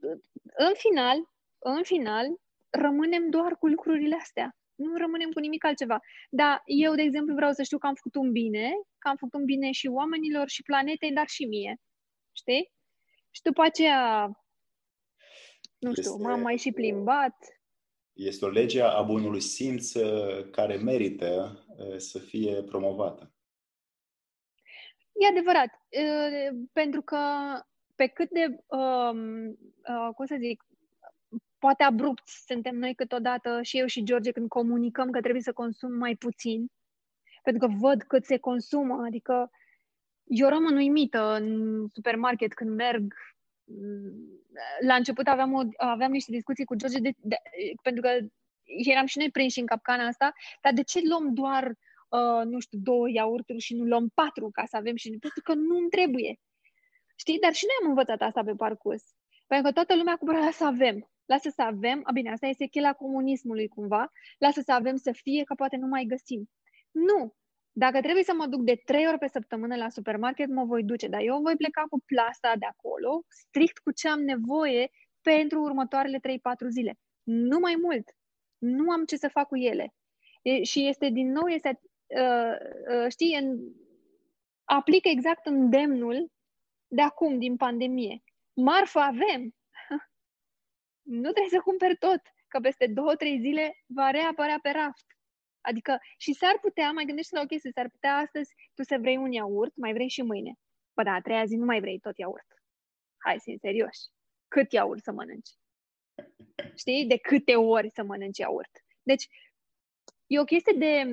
în 0.68 0.74
final, 0.74 1.18
în 1.60 1.84
final, 1.84 2.26
rămânem 2.70 3.30
doar 3.30 3.56
cu 3.58 3.68
lucrurile 3.68 4.16
astea 4.16 4.60
nu 4.80 4.98
rămânem 4.98 5.32
cu 5.32 5.40
nimic 5.40 5.64
altceva. 5.66 6.00
Dar 6.30 6.62
eu, 6.66 6.96
de 6.96 7.02
exemplu, 7.02 7.34
vreau 7.36 7.52
să 7.52 7.64
știu 7.64 7.78
că 7.78 7.88
am 7.88 7.94
făcut 7.94 8.16
un 8.16 8.32
bine, 8.32 8.72
că 8.98 9.08
am 9.08 9.16
făcut 9.16 9.34
un 9.34 9.46
bine 9.46 9.72
și 9.72 9.88
oamenilor 9.88 10.50
și 10.50 10.64
planetei, 10.64 11.12
dar 11.12 11.28
și 11.28 11.46
mie. 11.46 11.80
Știi? 12.32 12.72
Și 13.32 13.42
după 13.42 13.62
aceea, 13.62 14.26
nu 15.78 15.94
știu, 15.94 16.12
este, 16.12 16.24
m-am 16.24 16.42
mai 16.42 16.58
și 16.58 16.72
plimbat. 16.72 17.36
Este 18.20 18.46
o 18.46 18.50
lege 18.50 18.82
a 18.82 19.02
bunului 19.02 19.42
simț 19.42 19.94
uh, 19.94 20.50
care 20.52 20.76
merită 20.76 21.64
uh, 21.78 21.98
să 21.98 22.20
fie 22.20 22.64
promovată. 22.64 23.32
E 25.12 25.28
adevărat, 25.28 25.70
uh, 25.90 26.60
pentru 26.74 27.02
că 27.02 27.18
pe 27.96 28.08
cât 28.08 28.30
de, 28.30 28.64
um, 28.68 29.58
cum 30.16 30.26
să 30.26 30.36
zic, 30.40 30.64
poate 31.60 31.84
abrupt 31.84 32.28
suntem 32.28 32.76
noi 32.76 32.96
câteodată 32.96 33.62
și 33.62 33.78
eu 33.78 33.86
și 33.86 34.04
George 34.04 34.32
când 34.32 34.48
comunicăm 34.48 35.12
că 35.12 35.20
trebuie 35.20 35.42
să 35.42 35.54
consum 35.54 35.94
mai 35.94 36.16
puțin, 36.16 36.72
pentru 37.44 37.68
că 37.68 37.74
văd 37.80 38.02
cât 38.02 38.26
se 38.26 38.38
consumă, 38.38 39.04
adică 39.06 39.52
eu 40.24 40.50
rămân 40.50 40.76
uimită 40.76 41.36
în 41.36 41.88
supermarket 41.88 42.54
când 42.54 42.76
merg. 42.76 43.14
La 44.82 44.96
început 44.96 45.28
aveam, 45.28 45.54
o, 45.54 45.62
aveam 45.78 46.12
niște 46.12 46.32
discuții 46.32 46.66
cu 46.66 46.76
George, 46.76 47.00
de, 47.00 47.12
de, 47.18 47.36
pentru 47.82 48.02
că 48.02 48.10
eram 48.64 49.06
și 49.06 49.18
noi 49.18 49.32
prinși 49.32 49.60
în 49.60 49.66
capcana 49.66 50.06
asta, 50.06 50.34
dar 50.62 50.74
de 50.74 50.84
ce 50.84 51.00
luăm 51.10 51.34
doar, 51.34 51.68
uh, 52.10 52.46
nu 52.46 52.60
știu, 52.60 52.80
două 52.84 53.10
iaurturi 53.10 53.60
și 53.60 53.76
nu 53.76 53.84
luăm 53.84 54.10
patru 54.14 54.50
ca 54.52 54.66
să 54.66 54.78
avem 54.78 54.96
și... 54.96 55.10
Pentru 55.10 55.42
că 55.44 55.54
nu 55.54 55.88
trebuie. 55.88 56.40
Știi? 57.16 57.40
Dar 57.40 57.54
și 57.54 57.66
noi 57.66 57.78
am 57.82 57.90
învățat 57.90 58.22
asta 58.22 58.44
pe 58.44 58.54
parcurs. 58.54 59.04
Pentru 59.48 59.68
că 59.68 59.74
toată 59.74 59.96
lumea 59.96 60.16
cumpără 60.16 60.50
să 60.52 60.66
avem 60.66 61.10
lasă 61.30 61.50
să 61.50 61.62
avem, 61.62 62.02
a 62.04 62.12
bine, 62.12 62.32
asta 62.32 62.48
este 62.48 62.66
cheia 62.66 62.94
comunismului 62.94 63.68
cumva, 63.68 64.12
lasă 64.38 64.62
să 64.62 64.72
avem 64.72 64.96
să 64.96 65.12
fie, 65.12 65.44
că 65.44 65.54
poate 65.54 65.76
nu 65.78 65.88
mai 65.88 66.04
găsim. 66.04 66.50
Nu! 66.92 67.36
Dacă 67.84 68.02
trebuie 68.02 68.24
să 68.24 68.34
mă 68.34 68.46
duc 68.46 68.62
de 68.62 68.82
trei 68.86 69.08
ori 69.08 69.18
pe 69.18 69.28
săptămână 69.28 69.76
la 69.76 69.90
supermarket, 69.90 70.50
mă 70.50 70.64
voi 70.64 70.84
duce, 70.84 71.08
dar 71.08 71.22
eu 71.22 71.42
voi 71.42 71.56
pleca 71.56 71.84
cu 71.90 72.00
plasa 72.06 72.56
de 72.56 72.66
acolo, 72.66 73.24
strict 73.28 73.78
cu 73.78 73.92
ce 73.92 74.08
am 74.08 74.22
nevoie 74.22 74.90
pentru 75.22 75.62
următoarele 75.62 76.20
3-4 76.20 76.22
zile. 76.70 77.00
Nu 77.24 77.60
mai 77.60 77.76
mult. 77.82 78.10
Nu 78.58 78.92
am 78.92 79.06
ce 79.06 79.16
să 79.16 79.28
fac 79.28 79.48
cu 79.48 79.58
ele. 79.58 79.94
E, 80.42 80.64
și 80.64 80.88
este 80.88 81.10
din 81.10 81.32
nou, 81.32 81.48
este, 81.48 81.80
uh, 82.08 82.54
uh, 82.96 83.12
știi, 83.12 83.36
în, 83.36 83.60
aplică 84.64 85.08
exact 85.08 85.46
îndemnul 85.46 86.32
de 86.88 87.02
acum, 87.02 87.40
din 87.40 87.56
pandemie. 87.56 88.24
Marfă 88.54 89.00
avem, 89.00 89.56
nu 91.22 91.32
trebuie 91.32 91.60
să 91.60 91.62
cumperi 91.64 91.98
tot, 91.98 92.22
că 92.48 92.60
peste 92.60 92.88
două, 92.88 93.16
trei 93.16 93.40
zile 93.40 93.84
va 93.88 94.10
reapărea 94.10 94.60
pe 94.62 94.70
raft. 94.70 95.19
Adică 95.62 95.98
și 96.18 96.34
s-ar 96.34 96.58
putea, 96.62 96.92
mai 96.92 97.06
gândește 97.06 97.36
la 97.36 97.42
o 97.42 97.46
chestie, 97.46 97.72
s-ar 97.72 97.90
putea 97.90 98.16
astăzi 98.16 98.54
tu 98.74 98.84
să 98.84 98.98
vrei 99.00 99.18
un 99.18 99.32
iaurt, 99.32 99.76
mai 99.76 99.94
vrei 99.94 100.10
și 100.10 100.22
mâine. 100.22 100.54
Bă, 100.96 101.04
da, 101.04 101.12
a 101.12 101.22
treia 101.22 101.46
zi 101.46 101.56
nu 101.56 101.66
mai 101.66 101.80
vrei 101.80 102.00
tot 102.00 102.18
iaurt. 102.18 102.48
Hai 103.18 103.40
să 103.40 103.52
serios. 103.60 104.12
Cât 104.48 104.72
iaurt 104.72 105.04
să 105.04 105.12
mănânci? 105.12 105.50
Știi? 106.76 107.06
De 107.06 107.18
câte 107.18 107.56
ori 107.56 107.90
să 107.94 108.04
mănânci 108.04 108.38
iaurt? 108.38 108.72
Deci, 109.04 109.28
e 110.28 110.40
o 110.40 110.44
chestie 110.44 110.76
de, 110.78 111.04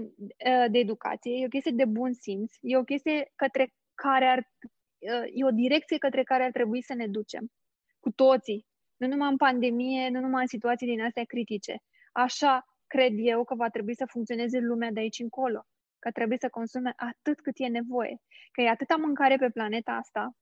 uh, 0.50 0.70
de 0.70 0.78
educație, 0.78 1.32
e 1.32 1.44
o 1.44 1.48
chestie 1.48 1.72
de 1.74 1.84
bun 1.84 2.12
simț, 2.12 2.54
e 2.60 2.76
o 2.76 2.84
chestie 2.84 3.32
către 3.36 3.74
care 3.94 4.24
ar, 4.24 4.38
uh, 4.38 5.30
e 5.32 5.44
o 5.44 5.50
direcție 5.50 5.98
către 5.98 6.22
care 6.22 6.42
ar 6.42 6.50
trebui 6.50 6.82
să 6.82 6.94
ne 6.94 7.06
ducem. 7.06 7.52
Cu 8.00 8.10
toții. 8.10 8.66
Nu 8.96 9.06
numai 9.06 9.30
în 9.30 9.36
pandemie, 9.36 10.08
nu 10.08 10.20
numai 10.20 10.40
în 10.40 10.46
situații 10.46 10.86
din 10.86 11.02
astea 11.02 11.24
critice. 11.24 11.82
Așa 12.12 12.64
cred 12.86 13.12
eu 13.16 13.44
că 13.44 13.54
va 13.54 13.68
trebui 13.68 13.94
să 13.96 14.06
funcționeze 14.06 14.58
lumea 14.58 14.90
de 14.90 15.00
aici 15.00 15.18
încolo. 15.18 15.66
Că 15.98 16.10
trebuie 16.10 16.38
să 16.38 16.48
consume 16.48 16.92
atât 16.96 17.40
cât 17.40 17.54
e 17.56 17.66
nevoie. 17.66 18.20
Că 18.52 18.60
e 18.60 18.68
atâta 18.68 18.96
mâncare 18.96 19.36
pe 19.36 19.50
planeta 19.50 19.92
asta, 19.92 20.36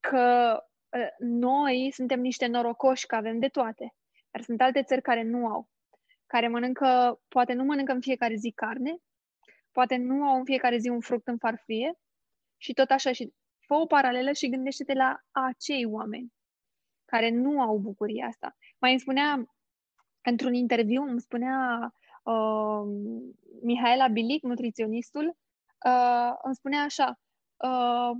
că 0.00 0.56
uh, 0.98 1.08
noi 1.18 1.90
suntem 1.92 2.20
niște 2.20 2.46
norocoși 2.46 3.06
că 3.06 3.14
avem 3.14 3.38
de 3.38 3.48
toate. 3.48 3.94
Dar 4.30 4.42
sunt 4.42 4.60
alte 4.60 4.82
țări 4.82 5.02
care 5.02 5.22
nu 5.22 5.46
au 5.46 5.70
care 6.32 6.48
mănâncă, 6.48 7.20
poate 7.28 7.52
nu 7.52 7.64
mănâncă 7.64 7.92
în 7.92 8.00
fiecare 8.00 8.34
zi 8.34 8.52
carne, 8.54 8.96
poate 9.72 9.96
nu 9.96 10.24
au 10.24 10.36
în 10.38 10.44
fiecare 10.44 10.76
zi 10.76 10.88
un 10.88 11.00
fruct 11.00 11.26
în 11.28 11.38
farfurie 11.38 11.92
și 12.56 12.72
tot 12.72 12.90
așa. 12.90 13.12
Și 13.12 13.32
fă 13.66 13.74
o 13.74 13.86
paralelă 13.86 14.32
și 14.32 14.48
gândește-te 14.48 14.92
la 14.92 15.18
acei 15.30 15.84
oameni 15.84 16.32
care 17.04 17.30
nu 17.30 17.60
au 17.60 17.76
bucuria 17.76 18.26
asta. 18.26 18.56
Mai 18.78 18.90
îmi 18.90 19.00
spunea, 19.00 19.44
într-un 20.22 20.54
interviu, 20.54 21.02
îmi 21.02 21.20
spunea 21.20 21.94
uh, 22.22 22.82
Mihaela 23.62 24.08
Bilic, 24.08 24.42
nutriționistul, 24.42 25.36
uh, 25.86 26.32
îmi 26.42 26.54
spunea 26.54 26.82
așa, 26.82 27.18
uh, 27.56 28.10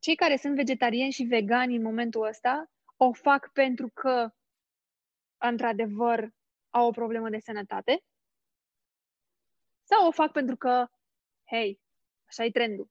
cei 0.00 0.14
care 0.14 0.36
sunt 0.36 0.54
vegetariani 0.54 1.12
și 1.12 1.22
vegani 1.22 1.76
în 1.76 1.82
momentul 1.82 2.26
ăsta 2.26 2.70
o 2.96 3.12
fac 3.12 3.50
pentru 3.52 3.90
că 3.94 4.30
într-adevăr 5.38 6.30
au 6.70 6.86
o 6.86 6.90
problemă 6.90 7.28
de 7.28 7.38
sănătate 7.38 8.02
sau 9.82 10.06
o 10.06 10.10
fac 10.10 10.32
pentru 10.32 10.56
că, 10.56 10.86
hei, 11.44 11.80
așa 12.28 12.44
e 12.44 12.50
trendul. 12.50 12.88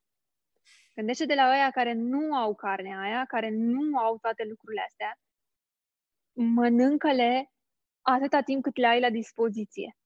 Gândește-te 0.96 1.36
la 1.36 1.50
aia 1.50 1.72
care 1.72 1.94
nu 1.94 2.36
au 2.36 2.56
carne 2.56 2.98
aia, 2.98 3.26
care 3.26 3.50
nu 3.50 3.98
au 3.98 4.18
toate 4.18 4.44
lucrurile 4.44 4.82
astea, 4.88 5.20
mănâncă-le 6.44 7.52
atâta 8.02 8.42
timp 8.42 8.64
cât 8.64 8.78
le 8.78 8.88
ai 8.88 9.00
la 9.00 9.10
dispoziție. 9.10 9.98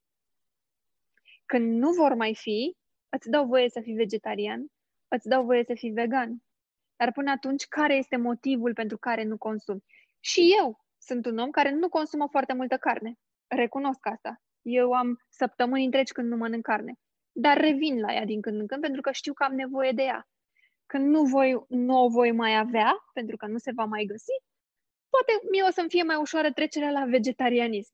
Când 1.46 1.78
nu 1.78 1.91
vor 1.91 2.13
mai 2.13 2.36
fi, 2.36 2.78
îți 3.10 3.30
dau 3.30 3.46
voie 3.46 3.69
să 3.69 3.82
fii 3.82 3.93
vegetarian, 3.93 4.65
îți 5.08 5.28
dau 5.28 5.43
voie 5.43 5.63
să 5.63 5.74
fii 5.74 5.91
vegan. 5.91 6.43
Dar 6.96 7.12
până 7.12 7.32
atunci, 7.32 7.65
care 7.65 7.96
este 7.96 8.17
motivul 8.17 8.74
pentru 8.74 8.98
care 8.98 9.24
nu 9.24 9.38
consumi? 9.38 9.84
Și 10.19 10.56
eu 10.60 10.86
sunt 10.98 11.26
un 11.26 11.38
om 11.38 11.50
care 11.50 11.72
nu 11.72 11.89
consumă 11.89 12.28
foarte 12.32 12.54
multă 12.54 12.78
carne. 12.78 13.13
Recunosc 13.48 14.08
asta. 14.08 14.41
Eu 14.62 14.91
am 14.91 15.22
săptămâni 15.30 15.86
întregi 15.86 16.12
când 16.12 16.28
nu 16.28 16.38
mănânc 16.38 16.63
carne. 16.63 16.93
Dar 17.32 17.58
revin 17.58 18.00
la 18.00 18.13
ea 18.13 18.26
din 18.26 18.41
când 18.41 18.60
în 18.60 18.67
când 18.67 18.82
pentru 18.82 19.02
că 19.02 19.12
știu 19.12 19.34
că 19.34 19.43
am 19.43 19.54
nevoie 19.54 19.91
de 19.91 20.02
ea. 20.02 20.28
Când 20.86 21.08
nu, 21.08 21.24
voi, 21.24 21.65
nu 21.67 22.04
o 22.04 22.10
voi 22.10 22.32
mai 22.32 22.58
avea, 22.58 22.96
pentru 23.13 23.38
că 23.38 23.48
nu 23.48 23.58
se 23.58 23.72
va 23.76 23.86
mai 23.86 24.06
găsi, 24.06 24.32
poate 25.13 25.47
mie 25.52 25.63
o 25.63 25.71
să-mi 25.71 25.89
fie 25.89 26.04
mai 26.04 26.15
ușoară 26.15 26.52
trecerea 26.52 26.91
la 26.91 27.06
vegetarianism. 27.06 27.93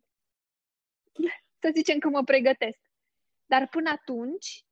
Să 1.62 1.72
zicem 1.74 2.00
că 2.00 2.10
mă 2.10 2.24
pregătesc. 2.24 2.80
Dar 3.46 3.68
până 3.68 3.90
atunci, 3.90 4.66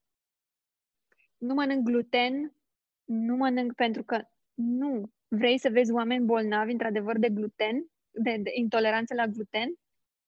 nu 1.38 1.54
mănânc 1.54 1.84
gluten, 1.84 2.56
nu 3.04 3.36
mănânc 3.36 3.74
pentru 3.74 4.04
că 4.04 4.22
nu 4.54 5.12
vrei 5.28 5.58
să 5.58 5.70
vezi 5.70 5.92
oameni 5.92 6.26
bolnavi, 6.26 6.72
într-adevăr, 6.72 7.18
de 7.18 7.30
gluten, 7.30 7.86
de, 8.12 8.38
de 8.38 8.52
intoleranță 8.54 9.14
la 9.14 9.28
gluten, 9.28 9.74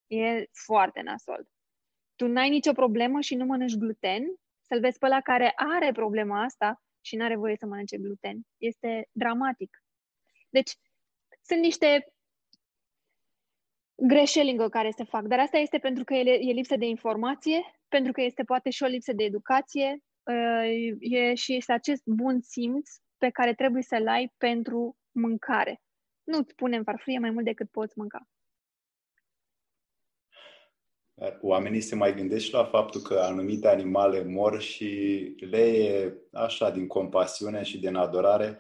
e 0.07 0.45
foarte 0.51 1.01
nasol. 1.01 1.47
Tu 2.15 2.27
n-ai 2.27 2.49
nicio 2.49 2.71
problemă 2.71 3.21
și 3.21 3.35
nu 3.35 3.45
mănânci 3.45 3.77
gluten, 3.77 4.23
să-l 4.61 4.79
vezi 4.79 4.97
pe 4.97 5.05
ăla 5.05 5.21
care 5.21 5.53
are 5.55 5.91
problema 5.91 6.43
asta 6.43 6.83
și 7.01 7.15
nu 7.15 7.23
are 7.23 7.35
voie 7.35 7.55
să 7.55 7.65
mănânce 7.65 7.97
gluten. 7.97 8.41
Este 8.57 9.09
dramatic. 9.11 9.83
Deci, 10.49 10.75
sunt 11.49 11.61
niște 11.61 12.13
greșeli 13.95 14.51
în 14.51 14.69
care 14.69 14.91
se 14.91 15.03
fac, 15.03 15.23
dar 15.23 15.39
asta 15.39 15.57
este 15.57 15.77
pentru 15.77 16.03
că 16.03 16.13
e, 16.13 16.49
e 16.49 16.51
lipsă 16.51 16.75
de 16.75 16.85
informație, 16.85 17.61
pentru 17.87 18.11
că 18.11 18.21
este 18.21 18.43
poate 18.43 18.69
și 18.69 18.83
o 18.83 18.87
lipsă 18.87 19.13
de 19.13 19.23
educație, 19.23 19.97
uh, 20.23 20.97
e 20.99 21.33
și 21.33 21.55
este 21.55 21.71
acest 21.71 22.01
bun 22.05 22.41
simț 22.41 22.89
pe 23.17 23.29
care 23.29 23.53
trebuie 23.53 23.81
să-l 23.81 24.07
ai 24.07 24.33
pentru 24.37 24.97
mâncare 25.11 25.81
nu-ți 26.29 26.55
pune 26.55 26.77
în 26.77 26.83
farfurie 26.83 27.19
mai 27.19 27.29
mult 27.29 27.45
decât 27.45 27.69
poți 27.69 27.97
mânca. 27.97 28.27
Oamenii 31.41 31.81
se 31.81 31.95
mai 31.95 32.15
gândesc 32.15 32.45
și 32.45 32.53
la 32.53 32.65
faptul 32.65 33.01
că 33.01 33.19
anumite 33.19 33.67
animale 33.67 34.23
mor 34.23 34.61
și 34.61 34.87
le 35.39 35.61
e 35.61 36.13
așa, 36.31 36.71
din 36.71 36.87
compasiune 36.87 37.63
și 37.63 37.79
din 37.79 37.95
adorare, 37.95 38.59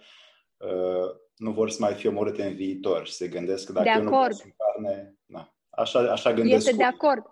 uh, 0.57 1.09
nu 1.39 1.51
vor 1.51 1.69
să 1.69 1.77
mai 1.79 1.93
fie 1.93 2.09
omorâte 2.09 2.45
în 2.45 2.55
viitor 2.55 3.05
și 3.05 3.13
se 3.13 3.27
gândesc 3.27 3.65
că 3.65 3.71
dacă 3.71 3.89
de 3.89 3.95
eu 3.95 4.03
nu 4.03 4.09
consum 4.09 4.55
carne, 4.57 5.15
na, 5.25 5.53
așa, 5.69 5.99
așa 6.11 6.33
gândesc. 6.33 6.67
Este 6.67 6.77
de 6.77 6.83
acord. 6.83 7.23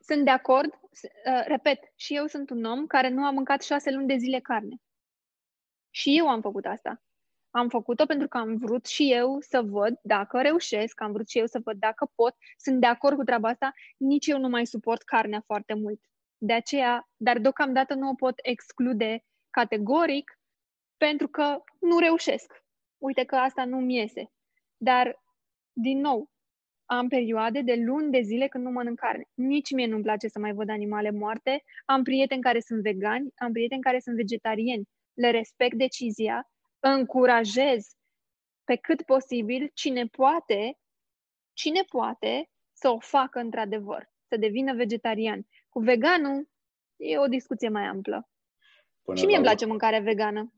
Sunt 0.00 0.24
de 0.24 0.30
acord, 0.30 0.72
uh, 0.72 1.44
repet, 1.46 1.92
și 1.94 2.16
eu 2.16 2.26
sunt 2.26 2.50
un 2.50 2.64
om 2.64 2.86
care 2.86 3.08
nu 3.08 3.24
a 3.24 3.30
mâncat 3.30 3.62
șase 3.62 3.90
luni 3.90 4.06
de 4.06 4.16
zile 4.16 4.40
carne. 4.40 4.76
Și 5.90 6.18
eu 6.18 6.28
am 6.28 6.40
făcut 6.40 6.64
asta. 6.64 7.02
Am 7.50 7.68
făcut-o 7.68 8.06
pentru 8.06 8.28
că 8.28 8.38
am 8.38 8.56
vrut 8.56 8.86
și 8.86 9.12
eu 9.12 9.40
să 9.40 9.62
văd 9.62 9.98
dacă 10.02 10.40
reușesc, 10.40 11.00
am 11.00 11.12
vrut 11.12 11.28
și 11.28 11.38
eu 11.38 11.46
să 11.46 11.60
văd 11.64 11.78
dacă 11.78 12.10
pot. 12.14 12.36
Sunt 12.56 12.80
de 12.80 12.86
acord 12.86 13.16
cu 13.16 13.24
treaba 13.24 13.48
asta, 13.48 13.72
nici 13.96 14.26
eu 14.26 14.38
nu 14.38 14.48
mai 14.48 14.66
suport 14.66 15.02
carnea 15.02 15.42
foarte 15.46 15.74
mult. 15.74 16.00
De 16.36 16.52
aceea, 16.52 17.08
dar 17.16 17.38
deocamdată 17.38 17.94
nu 17.94 18.08
o 18.08 18.14
pot 18.14 18.34
exclude 18.42 19.24
categoric 19.50 20.38
pentru 20.96 21.28
că 21.28 21.62
nu 21.80 21.98
reușesc. 21.98 22.63
Uite 22.98 23.24
că 23.24 23.36
asta 23.36 23.64
nu-mi 23.64 23.96
iese. 23.96 24.30
Dar, 24.76 25.22
din 25.72 26.00
nou, 26.00 26.30
am 26.86 27.08
perioade 27.08 27.60
de 27.60 27.74
luni 27.74 28.10
de 28.10 28.20
zile 28.20 28.48
când 28.48 28.64
nu 28.64 28.70
mănânc 28.70 28.98
carne. 28.98 29.24
Nici 29.34 29.70
mie 29.70 29.86
nu-mi 29.86 30.02
place 30.02 30.28
să 30.28 30.38
mai 30.38 30.52
văd 30.52 30.68
animale 30.68 31.10
moarte. 31.10 31.64
Am 31.84 32.02
prieteni 32.02 32.42
care 32.42 32.60
sunt 32.60 32.82
vegani, 32.82 33.32
am 33.36 33.52
prieteni 33.52 33.82
care 33.82 33.98
sunt 33.98 34.16
vegetariani. 34.16 34.88
Le 35.14 35.30
respect 35.30 35.76
decizia, 35.76 36.50
încurajez 36.80 37.86
pe 38.64 38.76
cât 38.76 39.02
posibil 39.02 39.70
cine 39.74 40.06
poate, 40.06 40.78
cine 41.52 41.82
poate 41.82 42.50
să 42.72 42.88
o 42.88 42.98
facă 42.98 43.38
într-adevăr, 43.38 44.10
să 44.28 44.36
devină 44.36 44.74
vegetarian. 44.74 45.46
Cu 45.68 45.78
veganul 45.80 46.48
e 46.96 47.18
o 47.18 47.26
discuție 47.26 47.68
mai 47.68 47.82
amplă. 47.82 48.28
Până 49.02 49.18
și 49.18 49.24
mie 49.24 49.36
îmi 49.36 49.44
place 49.44 49.66
mâncare 49.66 50.00
vegană. 50.00 50.52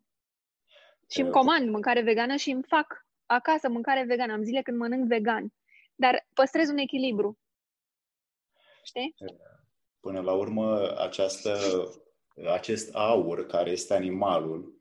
Și 1.11 1.21
îmi 1.21 1.31
comand 1.31 1.71
mâncare 1.71 2.03
vegană 2.03 2.37
și 2.37 2.51
îmi 2.51 2.65
fac 2.67 3.07
acasă 3.27 3.69
mâncare 3.69 4.05
vegană. 4.05 4.33
Am 4.33 4.43
zile 4.43 4.63
când 4.63 4.79
mănânc 4.79 5.07
vegan. 5.09 5.53
Dar 5.95 6.29
păstrez 6.33 6.69
un 6.69 6.79
echilibru. 6.79 7.39
Știi? 8.85 9.15
Până 10.01 10.21
la 10.21 10.33
urmă, 10.33 10.95
această, 10.99 11.59
acest 12.53 12.95
aur 12.95 13.47
care 13.47 13.71
este 13.71 13.95
animalul, 13.95 14.77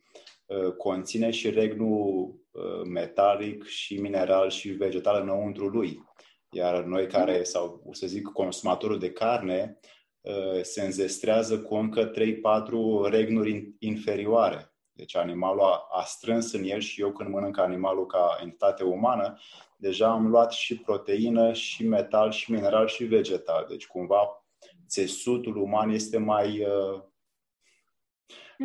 Uh, 0.45 0.73
conține 0.77 1.31
și 1.31 1.49
regnul 1.49 2.35
uh, 2.51 2.81
metalic 2.83 3.63
și 3.63 3.97
mineral 3.97 4.49
și 4.49 4.69
vegetal 4.69 5.21
înăuntru 5.21 5.67
lui. 5.67 6.03
Iar 6.49 6.83
noi 6.83 7.07
care, 7.07 7.43
sau 7.43 7.89
să 7.91 8.07
zic, 8.07 8.27
consumatorul 8.27 8.99
de 8.99 9.11
carne, 9.11 9.79
uh, 10.21 10.61
se 10.61 10.81
înzestrează 10.81 11.61
cu 11.61 11.75
încă 11.75 12.11
3-4 12.11 13.09
regnuri 13.09 13.75
inferioare. 13.79 14.74
Deci 14.95 15.15
animalul 15.15 15.61
a, 15.61 15.87
a 15.89 16.03
strâns 16.03 16.51
în 16.51 16.63
el 16.63 16.79
și 16.79 17.01
eu 17.01 17.11
când 17.11 17.29
mănânc 17.29 17.57
animalul 17.57 18.05
ca 18.05 18.37
entitate 18.41 18.83
umană, 18.83 19.39
deja 19.77 20.11
am 20.11 20.27
luat 20.27 20.51
și 20.51 20.79
proteină, 20.79 21.53
și 21.53 21.87
metal, 21.87 22.31
și 22.31 22.51
mineral, 22.51 22.87
și 22.87 23.03
vegetal. 23.03 23.65
Deci 23.69 23.87
cumva 23.87 24.45
țesutul 24.87 25.57
uman 25.57 25.89
este 25.89 26.17
mai 26.17 26.65
uh, 26.65 27.01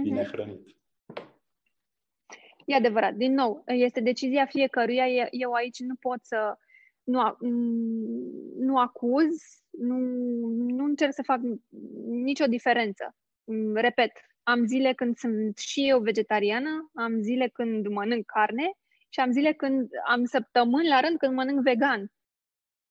bine 0.03 0.21
mhm. 0.21 0.31
hrănit. 0.31 0.77
E 2.65 2.75
adevărat, 2.75 3.15
din 3.15 3.35
nou, 3.35 3.63
este 3.67 4.01
decizia 4.01 4.47
fiecăruia, 4.47 5.29
eu 5.31 5.53
aici 5.53 5.79
nu 5.79 5.95
pot 5.95 6.19
să 6.23 6.59
nu, 7.03 7.37
nu 8.57 8.79
acuz, 8.79 9.37
nu, 9.71 9.97
nu 10.51 10.85
încerc 10.85 11.13
să 11.13 11.23
fac 11.23 11.41
nicio 12.07 12.47
diferență. 12.47 13.15
Repet, 13.75 14.13
am 14.43 14.67
zile 14.67 14.93
când 14.93 15.17
sunt 15.17 15.59
și 15.59 15.89
eu 15.89 16.01
vegetariană, 16.01 16.91
am 16.95 17.21
zile 17.21 17.49
când 17.49 17.87
mănânc 17.87 18.27
carne, 18.27 18.73
și 19.09 19.21
am 19.21 19.31
zile 19.33 19.53
când 19.53 19.89
am 20.07 20.25
săptămâni 20.25 20.89
la 20.89 21.01
rând 21.01 21.19
când 21.19 21.35
mănânc 21.35 21.63
vegan. 21.63 22.13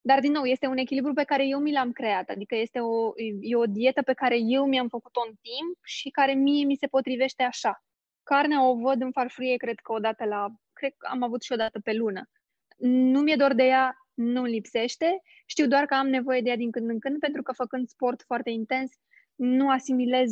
Dar, 0.02 0.20
din 0.20 0.32
nou, 0.32 0.44
este 0.44 0.68
un 0.68 0.78
echilibru 0.78 1.14
pe 1.14 1.24
care 1.24 1.48
eu 1.48 1.60
mi 1.60 1.72
l-am 1.72 1.92
creat, 1.92 2.30
adică 2.30 2.56
este 2.56 2.80
o, 2.80 3.12
e 3.42 3.56
o 3.56 3.66
dietă 3.66 4.02
pe 4.02 4.14
care 4.14 4.38
eu 4.40 4.66
mi-am 4.66 4.88
făcut-o 4.88 5.22
în 5.28 5.34
timp 5.42 5.78
și 5.84 6.10
care 6.10 6.34
mie 6.34 6.66
mi 6.66 6.76
se 6.76 6.88
potrivește 6.88 7.44
așa. 7.44 7.84
Carnea 8.24 8.68
o 8.68 8.76
văd 8.76 9.02
în 9.02 9.12
farfurie, 9.12 9.56
cred 9.56 9.80
că 9.80 9.92
odată 9.92 10.26
la, 10.26 10.48
cred 10.74 10.94
că 10.98 11.08
am 11.12 11.24
avut 11.24 11.42
și 11.42 11.52
o 11.52 11.56
dată 11.56 11.80
pe 11.84 11.94
lună. 11.94 12.30
Nu 12.78 13.20
mi-e 13.20 13.36
dor 13.36 13.54
de 13.54 13.64
ea, 13.64 13.96
nu 14.14 14.44
lipsește, 14.44 15.22
știu 15.46 15.68
doar 15.68 15.86
că 15.86 15.94
am 15.94 16.08
nevoie 16.08 16.42
de 16.42 16.50
ea 16.50 16.56
din 16.56 16.72
când 16.72 16.90
în 16.90 17.00
când, 17.00 17.20
pentru 17.20 17.42
că 17.42 17.52
făcând 17.52 17.88
sport 17.88 18.22
foarte 18.22 18.50
intens, 18.50 18.92
nu 19.36 19.70
asimilez 19.70 20.32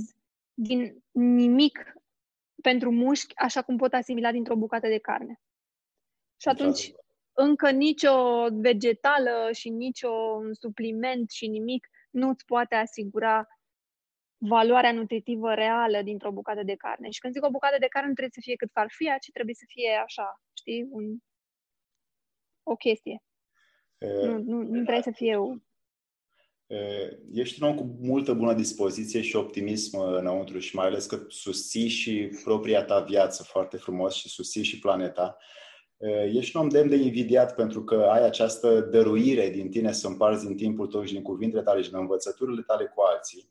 din 0.59 1.03
nimic 1.11 1.93
pentru 2.61 2.91
mușchi, 2.91 3.35
așa 3.35 3.61
cum 3.61 3.77
pot 3.77 3.93
asimila 3.93 4.31
dintr-o 4.31 4.55
bucată 4.55 4.87
de 4.87 4.99
carne. 4.99 5.39
Și 6.41 6.47
atunci, 6.47 6.91
încă 7.33 7.71
nicio 7.71 8.47
vegetală 8.51 9.49
și 9.51 9.69
nicio 9.69 10.09
un 10.09 10.53
supliment 10.53 11.29
și 11.29 11.47
nimic 11.47 11.87
nu 12.09 12.29
îți 12.29 12.45
poate 12.45 12.75
asigura 12.75 13.47
valoarea 14.37 14.91
nutritivă 14.91 15.53
reală 15.53 16.01
dintr-o 16.01 16.31
bucată 16.31 16.63
de 16.63 16.75
carne. 16.75 17.09
Și 17.09 17.19
când 17.19 17.33
zic 17.33 17.45
o 17.45 17.49
bucată 17.49 17.75
de 17.79 17.87
carne, 17.87 18.07
nu 18.07 18.13
trebuie 18.13 18.33
să 18.33 18.41
fie 18.43 18.55
cât 18.55 18.71
farfia, 18.71 19.17
ci 19.17 19.31
trebuie 19.31 19.55
să 19.55 19.63
fie 19.67 19.91
așa, 20.03 20.41
știi, 20.53 20.87
un, 20.89 21.17
o 22.63 22.75
chestie. 22.75 23.23
E, 23.97 24.07
nu, 24.07 24.37
nu, 24.37 24.61
nu 24.61 24.83
trebuie 24.83 25.01
să 25.01 25.11
fie 25.11 25.35
o... 25.35 25.55
Ești 27.33 27.63
un 27.63 27.69
om 27.69 27.75
cu 27.75 27.95
multă 28.01 28.33
bună 28.33 28.53
dispoziție 28.53 29.21
și 29.21 29.35
optimism 29.35 29.99
înăuntru 29.99 30.59
și 30.59 30.75
mai 30.75 30.85
ales 30.85 31.05
că 31.05 31.19
susții 31.27 31.87
și 31.87 32.29
propria 32.43 32.83
ta 32.83 32.99
viață 32.99 33.43
foarte 33.43 33.77
frumos 33.77 34.13
și 34.13 34.29
susții 34.29 34.63
și 34.63 34.79
planeta. 34.79 35.37
Ești 36.33 36.55
un 36.55 36.61
om 36.61 36.69
demn 36.69 36.89
de 36.89 36.95
invidiat 36.95 37.55
pentru 37.55 37.83
că 37.83 37.95
ai 37.95 38.25
această 38.25 38.79
dăruire 38.81 39.49
din 39.49 39.69
tine 39.69 39.91
să 39.91 40.07
împarți 40.07 40.45
din 40.45 40.55
timpul 40.55 40.87
tău 40.87 41.03
și 41.03 41.13
din 41.13 41.21
cuvintele 41.21 41.63
tale 41.63 41.81
și 41.81 41.89
din 41.89 41.99
învățăturile 41.99 42.61
tale 42.61 42.91
cu 42.95 43.01
alții. 43.01 43.49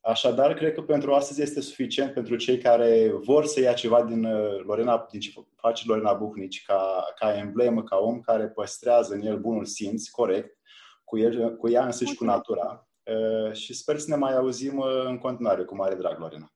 Așadar, 0.00 0.54
cred 0.54 0.74
că 0.74 0.82
pentru 0.82 1.12
astăzi 1.12 1.42
este 1.42 1.60
suficient 1.60 2.12
pentru 2.12 2.36
cei 2.36 2.58
care 2.58 3.12
vor 3.24 3.46
să 3.46 3.60
ia 3.60 3.72
ceva 3.72 4.02
din, 4.02 4.26
Lorena, 4.66 5.06
din 5.10 5.20
ce 5.20 5.30
face 5.56 5.84
Lorena 5.86 6.12
Buhnici 6.12 6.64
ca, 6.64 7.04
ca 7.18 7.38
emblemă, 7.38 7.82
ca 7.82 7.96
om 7.96 8.20
care 8.20 8.48
păstrează 8.48 9.14
în 9.14 9.20
el 9.20 9.38
bunul 9.38 9.64
simț, 9.64 10.08
corect, 10.08 10.57
cu, 11.08 11.18
el, 11.18 11.56
cu 11.56 11.70
ea 11.70 11.84
însăși 11.84 12.14
cu 12.14 12.24
natura. 12.24 12.88
Și 13.52 13.74
sper 13.74 13.98
să 13.98 14.06
ne 14.08 14.16
mai 14.16 14.34
auzim 14.34 14.80
în 14.80 15.18
continuare. 15.18 15.64
Cu 15.64 15.74
mare 15.74 15.94
drag, 15.94 16.18
Lorena. 16.18 16.52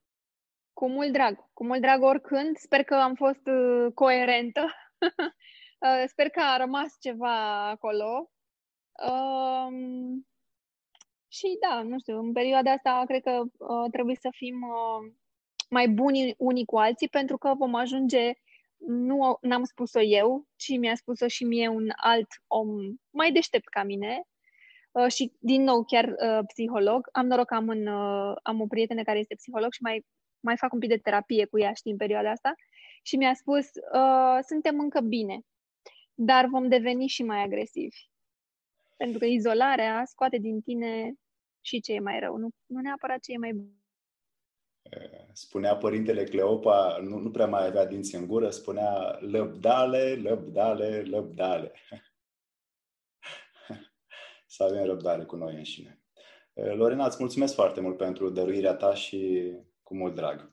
Cu 0.73 0.89
mult 0.89 1.13
drag. 1.13 1.49
Cu 1.53 1.65
mult 1.65 1.81
drag 1.81 2.03
oricând. 2.03 2.57
Sper 2.57 2.83
că 2.83 2.95
am 2.95 3.15
fost 3.15 3.43
coerentă 3.95 4.61
Uh, 5.83 6.05
sper 6.07 6.29
că 6.29 6.41
a 6.41 6.57
rămas 6.57 6.97
ceva 7.01 7.69
acolo. 7.69 8.31
Um, 9.09 10.27
și 11.29 11.59
da, 11.61 11.83
nu 11.83 11.99
știu, 11.99 12.19
în 12.19 12.33
perioada 12.33 12.73
asta 12.73 13.03
cred 13.07 13.23
că 13.23 13.43
uh, 13.59 13.91
trebuie 13.91 14.17
să 14.21 14.29
fim 14.33 14.63
uh, 14.63 15.13
mai 15.71 15.89
buni 15.89 16.35
unii 16.39 16.65
cu 16.65 16.79
alții 16.79 17.09
pentru 17.09 17.39
că 17.39 17.55
vom 17.55 17.75
ajunge, 17.75 18.33
nu 18.87 19.39
n-am 19.41 19.65
spus-o 19.65 20.01
eu, 20.01 20.47
ci 20.57 20.79
mi-a 20.79 20.95
spus-o 20.95 21.29
și 21.29 21.45
mie 21.45 21.69
un 21.69 21.89
alt 21.97 22.29
om 22.47 22.69
mai 23.11 23.33
deștept 23.33 23.69
ca 23.69 23.83
mine 23.83 24.23
uh, 24.25 24.32
și 25.09 25.33
din 25.39 25.63
nou 25.63 25.85
chiar 25.85 26.05
uh, 26.05 26.39
psiholog. 26.47 27.09
Am 27.13 27.27
noroc 27.27 27.47
că 27.47 27.55
am, 27.55 27.69
în, 27.69 27.87
uh, 27.87 28.37
am 28.43 28.61
o 28.61 28.67
prietenă 28.67 29.03
care 29.03 29.19
este 29.19 29.35
psiholog 29.35 29.73
și 29.73 29.83
mai, 29.83 30.07
mai 30.41 30.57
fac 30.57 30.73
un 30.73 30.79
pic 30.79 30.89
de 30.89 30.97
terapie 30.97 31.45
cu 31.45 31.59
ea, 31.59 31.73
știi, 31.73 31.91
în 31.91 31.97
perioada 31.97 32.31
asta 32.31 32.55
și 33.03 33.17
mi-a 33.17 33.35
spus, 33.35 33.67
uh, 33.95 34.39
suntem 34.47 34.79
încă 34.79 35.01
bine, 35.01 35.41
dar 36.15 36.47
vom 36.47 36.69
deveni 36.69 37.07
și 37.07 37.23
mai 37.23 37.43
agresivi. 37.43 37.97
Pentru 38.97 39.19
că 39.19 39.25
izolarea 39.25 40.03
scoate 40.05 40.39
din 40.39 40.61
tine 40.61 41.13
și 41.61 41.81
ce 41.81 41.93
e 41.93 42.01
mai 42.01 42.21
rău, 42.21 42.37
nu, 42.37 42.49
nu 42.67 42.81
neapărat 42.81 43.21
ce 43.21 43.33
e 43.33 43.37
mai 43.37 43.53
bun. 43.53 43.77
Spunea 45.33 45.77
părintele 45.77 46.25
Cleopa, 46.25 46.99
nu, 47.03 47.19
nu 47.19 47.31
prea 47.31 47.47
mai 47.47 47.67
avea 47.67 47.87
dinți 47.87 48.15
în 48.15 48.27
gură, 48.27 48.51
spunea 48.51 49.19
lăbdale, 49.21 50.21
lăbdale, 50.23 51.03
lăbdale. 51.03 51.73
Să 54.55 54.63
avem 54.63 54.85
răbdare 54.85 55.25
cu 55.25 55.37
noi 55.37 55.55
înșine. 55.55 56.01
Lorena, 56.53 57.07
îți 57.07 57.17
mulțumesc 57.19 57.55
foarte 57.55 57.81
mult 57.81 57.97
pentru 57.97 58.31
dăruirea 58.31 58.75
ta 58.75 58.95
și 58.95 59.53
cu 59.83 59.97
mult 59.97 60.15
drag. 60.15 60.53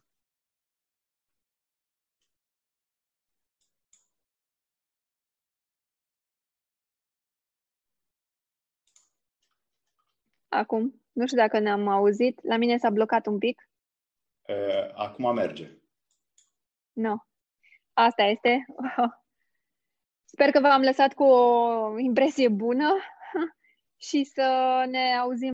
acum. 10.49 11.01
Nu 11.11 11.25
știu 11.25 11.37
dacă 11.37 11.59
ne-am 11.59 11.87
auzit. 11.87 12.39
La 12.43 12.57
mine 12.57 12.77
s-a 12.77 12.89
blocat 12.89 13.25
un 13.25 13.37
pic. 13.37 13.69
Acum 14.93 15.33
merge. 15.33 15.67
Nu. 16.93 17.09
No. 17.09 17.15
Asta 17.93 18.23
este. 18.23 18.65
Sper 20.33 20.51
că 20.51 20.59
v-am 20.59 20.81
lăsat 20.81 21.13
cu 21.13 21.23
o 21.23 21.99
impresie 21.99 22.47
bună 22.47 22.95
și 23.99 24.23
să 24.23 24.47
ne 24.89 25.13
auzim 25.21 25.47